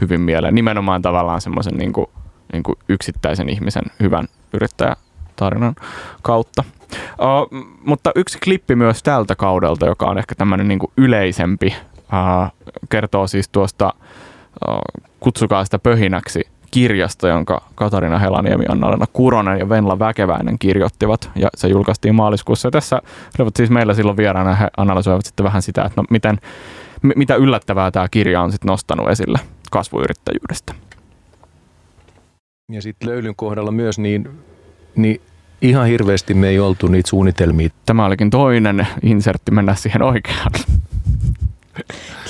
hyvin 0.00 0.20
mieleen. 0.20 0.54
Nimenomaan 0.54 1.02
tavallaan 1.02 1.40
semmoisen 1.40 1.74
niin 1.74 1.92
kuin, 1.92 2.06
niin 2.52 2.62
kuin 2.62 2.76
yksittäisen 2.88 3.48
ihmisen 3.48 3.84
hyvän 4.00 4.28
yrittäjätarinan 4.52 5.74
kautta. 6.22 6.64
Uh, 6.92 7.64
mutta 7.84 8.12
yksi 8.16 8.38
klippi 8.44 8.74
myös 8.74 9.02
tältä 9.02 9.36
kaudelta, 9.36 9.86
joka 9.86 10.06
on 10.06 10.18
ehkä 10.18 10.34
tämmöinen 10.34 10.68
niin 10.68 10.78
kuin 10.78 10.92
yleisempi, 10.96 11.74
uh, 11.96 12.70
kertoo 12.88 13.26
siis 13.26 13.48
tuosta 13.48 13.94
uh, 14.68 15.02
Kutsukaa 15.20 15.64
sitä 15.64 15.78
pöhinäksi 15.78 16.40
kirjasta, 16.70 17.28
jonka 17.28 17.62
Katarina 17.74 18.18
Helaniemi, 18.18 18.64
Anna-Leena 18.68 19.06
Kuronen 19.12 19.58
ja 19.58 19.68
Venla 19.68 19.98
Väkeväinen 19.98 20.58
kirjoittivat, 20.58 21.30
ja 21.36 21.48
se 21.56 21.68
julkaistiin 21.68 22.14
maaliskuussa. 22.14 22.66
Ja 22.66 22.72
tässä 22.72 23.02
olivat 23.38 23.56
siis 23.56 23.70
meillä 23.70 23.94
silloin 23.94 24.16
vieraana, 24.16 24.54
he 24.54 24.68
analysoivat 24.76 25.24
sitten 25.24 25.44
vähän 25.44 25.62
sitä, 25.62 25.82
että 25.82 26.00
no 26.00 26.04
miten, 26.10 26.38
m- 27.02 27.18
mitä 27.18 27.34
yllättävää 27.34 27.90
tämä 27.90 28.08
kirja 28.10 28.42
on 28.42 28.52
sitten 28.52 28.68
nostanut 28.68 29.08
esille 29.08 29.38
kasvuyrittäjyydestä. 29.70 30.74
Ja 32.72 32.82
sitten 32.82 33.08
löylyn 33.08 33.36
kohdalla 33.36 33.70
myös, 33.70 33.98
niin, 33.98 34.28
niin 34.96 35.20
ihan 35.62 35.86
hirveästi 35.86 36.34
me 36.34 36.48
ei 36.48 36.58
oltu 36.58 36.86
niitä 36.86 37.08
suunnitelmia. 37.10 37.68
Tämä 37.86 38.06
olikin 38.06 38.30
toinen 38.30 38.86
insertti 39.02 39.50
mennä 39.50 39.74
siihen 39.74 40.02
oikeaan 40.02 40.50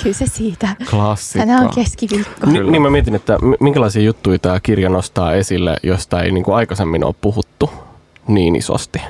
Kyllä 0.03 0.15
se 0.15 0.25
siitä. 0.27 0.67
klassikkoon. 0.89 1.47
Tänään 1.47 1.67
on 1.67 1.75
keskiviikko. 1.75 2.47
Ni, 2.47 2.59
niin 2.59 2.81
mä 2.81 2.89
mietin, 2.89 3.15
että 3.15 3.37
mi- 3.41 3.55
minkälaisia 3.59 4.01
juttuja 4.01 4.39
tämä 4.39 4.59
kirja 4.59 4.89
nostaa 4.89 5.33
esille, 5.33 5.77
josta 5.83 6.21
ei 6.21 6.31
niin 6.31 6.43
kuin 6.43 6.55
aikaisemmin 6.55 7.03
ole 7.03 7.15
puhuttu 7.21 7.69
niin 8.27 8.55
isosti. 8.55 9.01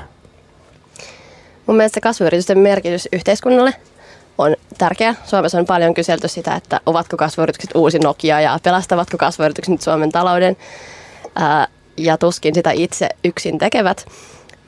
Mun 1.66 1.76
mielestä 1.76 2.00
kasvuyritysten 2.00 2.58
merkitys 2.58 3.08
yhteiskunnalle 3.12 3.74
on 4.38 4.56
tärkeä. 4.78 5.14
Suomessa 5.24 5.58
on 5.58 5.66
paljon 5.66 5.94
kyselty 5.94 6.28
sitä, 6.28 6.54
että 6.54 6.80
ovatko 6.86 7.16
kasvuyritykset 7.16 7.70
uusi 7.74 7.98
Nokia 7.98 8.40
ja 8.40 8.58
pelastavatko 8.62 9.18
kasvuyritykset 9.18 9.72
nyt 9.72 9.82
Suomen 9.82 10.12
talouden. 10.12 10.56
Ää, 11.34 11.68
ja 12.04 12.18
tuskin 12.18 12.54
sitä 12.54 12.70
itse 12.70 13.08
yksin 13.24 13.58
tekevät, 13.58 14.06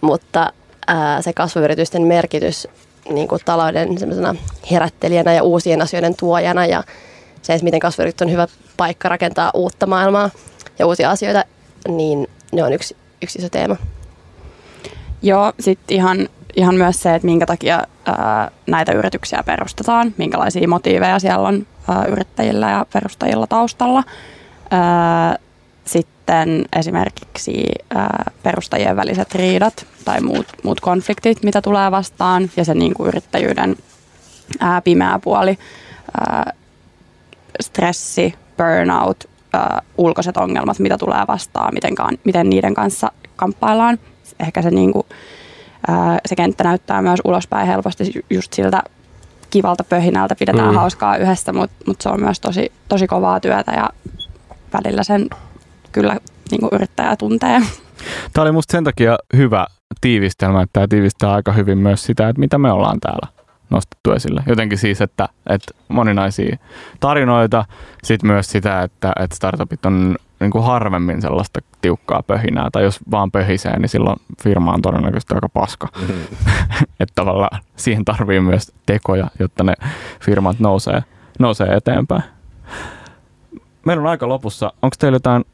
mutta 0.00 0.52
ää, 0.86 1.22
se 1.22 1.32
kasvuyritysten 1.32 2.02
merkitys 2.02 2.68
niin 3.10 3.28
kuin 3.28 3.40
talouden 3.44 3.88
herättelijänä 4.70 5.34
ja 5.34 5.42
uusien 5.42 5.82
asioiden 5.82 6.16
tuojana 6.16 6.66
ja 6.66 6.84
se, 7.42 7.58
miten 7.62 7.80
kasvuyritys 7.80 8.22
on 8.22 8.32
hyvä 8.32 8.46
paikka 8.76 9.08
rakentaa 9.08 9.50
uutta 9.54 9.86
maailmaa 9.86 10.30
ja 10.78 10.86
uusia 10.86 11.10
asioita, 11.10 11.44
niin 11.88 12.26
ne 12.52 12.64
on 12.64 12.72
yksi, 12.72 12.96
yksi 13.22 13.38
iso 13.38 13.48
teema. 13.48 13.76
Joo, 15.22 15.52
sitten 15.60 15.96
ihan, 15.96 16.28
ihan 16.56 16.74
myös 16.74 17.02
se, 17.02 17.14
että 17.14 17.26
minkä 17.26 17.46
takia 17.46 17.82
ää, 18.06 18.50
näitä 18.66 18.92
yrityksiä 18.92 19.42
perustetaan, 19.46 20.14
minkälaisia 20.16 20.68
motiiveja 20.68 21.18
siellä 21.18 21.48
on 21.48 21.66
ää, 21.88 22.04
yrittäjillä 22.04 22.70
ja 22.70 22.86
perustajilla 22.92 23.46
taustalla. 23.46 24.02
Ää, 24.70 25.38
sitten 25.84 26.64
esimerkiksi 26.76 27.64
ää, 27.94 28.30
perustajien 28.42 28.96
väliset 28.96 29.34
riidat 29.34 29.86
tai 30.04 30.20
muut, 30.20 30.46
muut 30.62 30.80
konfliktit, 30.80 31.42
mitä 31.42 31.62
tulee 31.62 31.90
vastaan, 31.90 32.50
ja 32.56 32.64
se 32.64 32.74
niin 32.74 32.94
kuin 32.94 33.08
yrittäjyyden 33.08 33.76
ää, 34.60 34.80
pimeä 34.80 35.18
puoli, 35.22 35.58
ää, 36.20 36.52
stressi, 37.60 38.34
burnout, 38.56 39.24
ö, 39.54 39.58
ulkoiset 39.98 40.36
ongelmat, 40.36 40.78
mitä 40.78 40.98
tulee 40.98 41.24
vastaan, 41.28 41.74
miten, 41.74 41.94
miten 42.24 42.50
niiden 42.50 42.74
kanssa 42.74 43.12
kamppaillaan. 43.36 43.98
Ehkä 44.40 44.62
se, 44.62 44.70
niin 44.70 44.92
kuin, 44.92 45.06
ö, 45.88 45.92
se 46.26 46.36
kenttä 46.36 46.64
näyttää 46.64 47.02
myös 47.02 47.20
ulospäin 47.24 47.66
helposti 47.66 48.24
just 48.30 48.52
siltä 48.52 48.82
kivalta 49.50 49.84
pöhinältä, 49.84 50.34
pidetään 50.34 50.70
mm. 50.70 50.76
hauskaa 50.76 51.16
yhdessä, 51.16 51.52
mutta 51.52 51.84
mut 51.86 52.00
se 52.00 52.08
on 52.08 52.20
myös 52.20 52.40
tosi, 52.40 52.72
tosi 52.88 53.06
kovaa 53.06 53.40
työtä 53.40 53.72
ja 53.72 53.90
välillä 54.72 55.02
sen 55.02 55.28
kyllä 55.94 56.16
niin 56.50 56.60
kuin 56.60 56.70
yrittäjä 56.72 57.16
tuntee. 57.16 57.60
Tämä 58.32 58.42
oli 58.42 58.52
musta 58.52 58.72
sen 58.72 58.84
takia 58.84 59.18
hyvä 59.36 59.66
tiivistelmä, 60.00 60.62
että 60.62 60.72
tämä 60.72 60.88
tiivistää 60.88 61.32
aika 61.32 61.52
hyvin 61.52 61.78
myös 61.78 62.04
sitä, 62.04 62.28
että 62.28 62.40
mitä 62.40 62.58
me 62.58 62.72
ollaan 62.72 63.00
täällä 63.00 63.28
nostettu 63.70 64.12
esille. 64.12 64.42
Jotenkin 64.46 64.78
siis, 64.78 65.00
että, 65.00 65.28
että 65.46 65.74
moninaisia 65.88 66.56
tarinoita, 67.00 67.64
sitten 68.02 68.30
myös 68.30 68.50
sitä, 68.50 68.82
että, 68.82 69.12
että 69.20 69.36
startupit 69.36 69.86
on 69.86 70.16
niin 70.40 70.50
kuin 70.50 70.64
harvemmin 70.64 71.22
sellaista 71.22 71.60
tiukkaa 71.80 72.22
pöhinää, 72.22 72.68
tai 72.72 72.82
jos 72.82 73.00
vaan 73.10 73.30
pöhisee, 73.30 73.78
niin 73.78 73.88
silloin 73.88 74.16
firma 74.42 74.72
on 74.72 74.82
todennäköisesti 74.82 75.34
aika 75.34 75.48
paska. 75.48 75.88
Mm. 76.00 76.14
että 77.00 77.12
tavallaan 77.14 77.60
siihen 77.76 78.04
tarvii 78.04 78.40
myös 78.40 78.72
tekoja, 78.86 79.26
jotta 79.38 79.64
ne 79.64 79.74
firmat 80.20 80.60
nousee, 80.60 81.04
nousee 81.38 81.74
eteenpäin. 81.74 82.22
Meillä 83.84 84.00
on 84.00 84.06
aika 84.06 84.28
lopussa. 84.28 84.72
Onko 84.82 84.96
teillä 84.98 85.16
jotain 85.16 85.44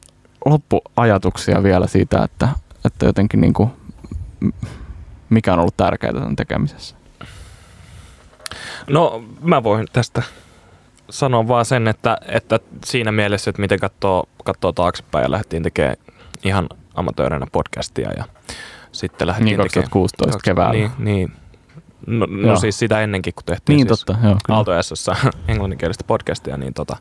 loppuajatuksia 0.46 1.62
vielä 1.62 1.86
siitä, 1.86 2.24
että, 2.24 2.48
että 2.84 3.06
jotenkin 3.06 3.40
niin 3.40 3.52
kuin, 3.52 3.70
mikä 5.30 5.52
on 5.52 5.58
ollut 5.58 5.76
tärkeää 5.76 6.12
tämän 6.12 6.36
tekemisessä? 6.36 6.96
No 8.90 9.24
mä 9.42 9.62
voin 9.62 9.86
tästä 9.92 10.22
sanoa 11.10 11.48
vaan 11.48 11.64
sen, 11.64 11.88
että, 11.88 12.18
että 12.26 12.60
siinä 12.84 13.12
mielessä, 13.12 13.50
että 13.50 13.62
miten 13.62 13.78
katsoo, 13.78 14.24
katsoo 14.44 14.72
taaksepäin 14.72 15.22
ja 15.22 15.30
lähdettiin 15.30 15.62
tekemään 15.62 15.96
ihan 16.44 16.68
amatöörinä 16.94 17.46
podcastia 17.52 18.12
ja 18.12 18.24
sitten 18.92 19.26
lähdettiin 19.26 19.58
niin 19.58 19.64
2016 19.64 20.38
tekemään, 20.38 20.70
keväällä. 20.72 20.90
Niin, 20.98 21.04
niin. 21.04 21.32
No, 22.06 22.26
no 22.30 22.56
siis 22.56 22.78
sitä 22.78 23.00
ennenkin, 23.00 23.34
kun 23.34 23.44
tehtiin 23.44 23.76
niin, 23.76 23.88
siis 23.88 24.04
totta, 24.04 24.26
joo, 24.26 24.36
Aalto 24.48 24.72
englanninkielistä 25.48 26.04
podcastia, 26.06 26.56
niin 26.56 26.74
tota, 26.74 26.96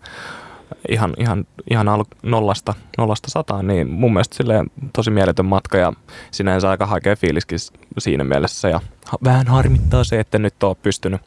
ihan, 0.90 1.14
ihan, 1.18 1.46
ihan 1.70 1.88
al- 1.88 2.04
nollasta, 2.24 2.74
nollasta 2.98 3.32
sataan, 3.32 3.68
niin 3.68 3.90
mun 3.90 4.14
mielestä 4.14 4.36
silleen 4.36 4.72
tosi 4.94 5.12
mieletön 5.12 5.46
matka 5.46 5.78
ja 5.78 5.94
sinänsä 6.32 6.70
aika 6.70 6.86
hakea 6.86 7.16
fiiliskin 7.16 7.60
siinä 7.98 8.24
mielessä 8.24 8.70
ja 8.70 8.80
vähän 9.24 9.48
harmittaa 9.48 10.04
se, 10.04 10.20
että 10.20 10.40
nyt 10.40 10.64
on 10.64 10.76
pystynyt, 10.76 11.22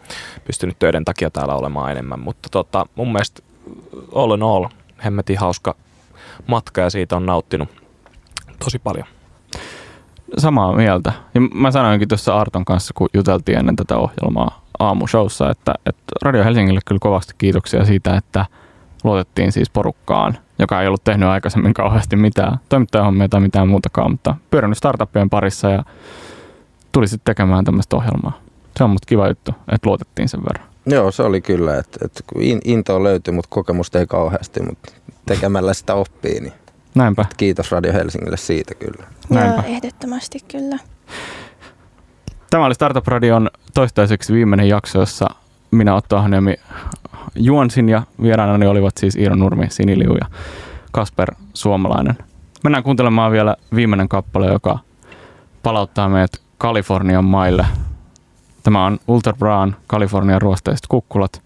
pystynyt 0.46 0.78
töiden 0.78 1.04
takia 1.04 1.30
täällä 1.30 1.54
olemaan 1.54 1.92
enemmän, 1.92 2.20
mutta 2.20 2.48
tota, 2.48 2.86
mun 2.94 3.12
mielestä 3.12 3.42
all 4.14 4.34
in 4.34 4.42
all 4.42 4.66
hemmetin 5.04 5.38
hauska 5.38 5.74
matka 6.46 6.80
ja 6.80 6.90
siitä 6.90 7.16
on 7.16 7.26
nauttinut 7.26 7.68
tosi 8.64 8.78
paljon. 8.78 9.06
Samaa 10.38 10.72
mieltä. 10.72 11.12
Ja 11.34 11.40
mä 11.40 11.70
sanoinkin 11.70 12.08
tuossa 12.08 12.40
Arton 12.40 12.64
kanssa, 12.64 12.94
kun 12.96 13.08
juteltiin 13.14 13.58
ennen 13.58 13.76
tätä 13.76 13.96
ohjelmaa 13.96 14.64
aamushowssa, 14.78 15.50
että, 15.50 15.74
että 15.86 16.12
Radio 16.22 16.44
Helsingille 16.44 16.80
kyllä 16.86 16.98
kovasti 16.98 17.34
kiitoksia 17.38 17.84
siitä, 17.84 18.16
että– 18.16 18.46
luotettiin 19.04 19.52
siis 19.52 19.70
porukkaan, 19.70 20.38
joka 20.58 20.80
ei 20.82 20.86
ollut 20.86 21.04
tehnyt 21.04 21.28
aikaisemmin 21.28 21.74
kauheasti 21.74 22.16
mitään 22.16 22.58
toimittajahommia 22.68 23.28
tai 23.28 23.40
mitään 23.40 23.68
muutakaan, 23.68 24.10
mutta 24.10 24.34
pyörinyt 24.50 24.78
startuppien 24.78 25.30
parissa 25.30 25.70
ja 25.70 25.84
tuli 26.92 27.08
sitten 27.08 27.34
tekemään 27.34 27.64
tämmöistä 27.64 27.96
ohjelmaa. 27.96 28.40
Se 28.76 28.84
on 28.84 28.90
musta 28.90 29.06
kiva 29.06 29.28
juttu, 29.28 29.50
että 29.72 29.88
luotettiin 29.88 30.28
sen 30.28 30.40
verran. 30.44 30.68
Joo, 30.86 31.10
se 31.10 31.22
oli 31.22 31.40
kyllä, 31.40 31.78
että, 31.78 31.98
että 32.04 32.20
intoa 32.64 33.02
löytyi, 33.02 33.34
mutta 33.34 33.48
kokemusta 33.50 33.98
ei 33.98 34.06
kauheasti, 34.06 34.62
mutta 34.62 34.92
tekemällä 35.26 35.74
sitä 35.74 35.94
oppii, 35.94 36.40
niin 36.40 36.52
Näinpä. 36.94 37.24
kiitos 37.36 37.72
Radio 37.72 37.92
Helsingille 37.92 38.36
siitä 38.36 38.74
kyllä. 38.74 39.06
Näinpä. 39.30 39.62
Joo, 39.66 39.76
ehdottomasti 39.76 40.38
kyllä. 40.48 40.78
Tämä 42.50 42.66
oli 42.66 42.74
Startup 42.74 43.06
Radion 43.06 43.50
toistaiseksi 43.74 44.32
viimeinen 44.32 44.68
jakso, 44.68 45.00
jossa 45.00 45.26
minä 45.72 45.94
Otto 45.94 46.16
Ahniemi 46.16 46.54
juonsin 47.34 47.88
ja 47.88 48.02
vieraanani 48.22 48.66
olivat 48.66 48.96
siis 48.96 49.16
Iiro 49.16 49.34
Nurmi, 49.34 49.66
Siniliu 49.70 50.14
ja 50.14 50.26
Kasper 50.92 51.34
Suomalainen. 51.54 52.16
Mennään 52.64 52.84
kuuntelemaan 52.84 53.32
vielä 53.32 53.56
viimeinen 53.74 54.08
kappale, 54.08 54.46
joka 54.46 54.78
palauttaa 55.62 56.08
meidät 56.08 56.42
Kalifornian 56.58 57.24
maille. 57.24 57.66
Tämä 58.62 58.86
on 58.86 58.98
Ultra 59.08 59.32
Brown, 59.32 59.72
Kalifornian 59.86 60.42
ruosteiset 60.42 60.86
kukkulat. 60.88 61.42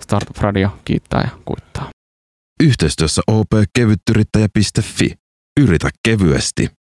Startup 0.00 0.36
Radio 0.36 0.70
kiittää 0.84 1.20
ja 1.20 1.28
kuittaa. 1.44 1.88
Yhteistyössä 2.62 3.22
opkevyttyrittäjä.fi. 3.26 5.14
Yritä 5.60 5.88
kevyesti. 6.02 6.70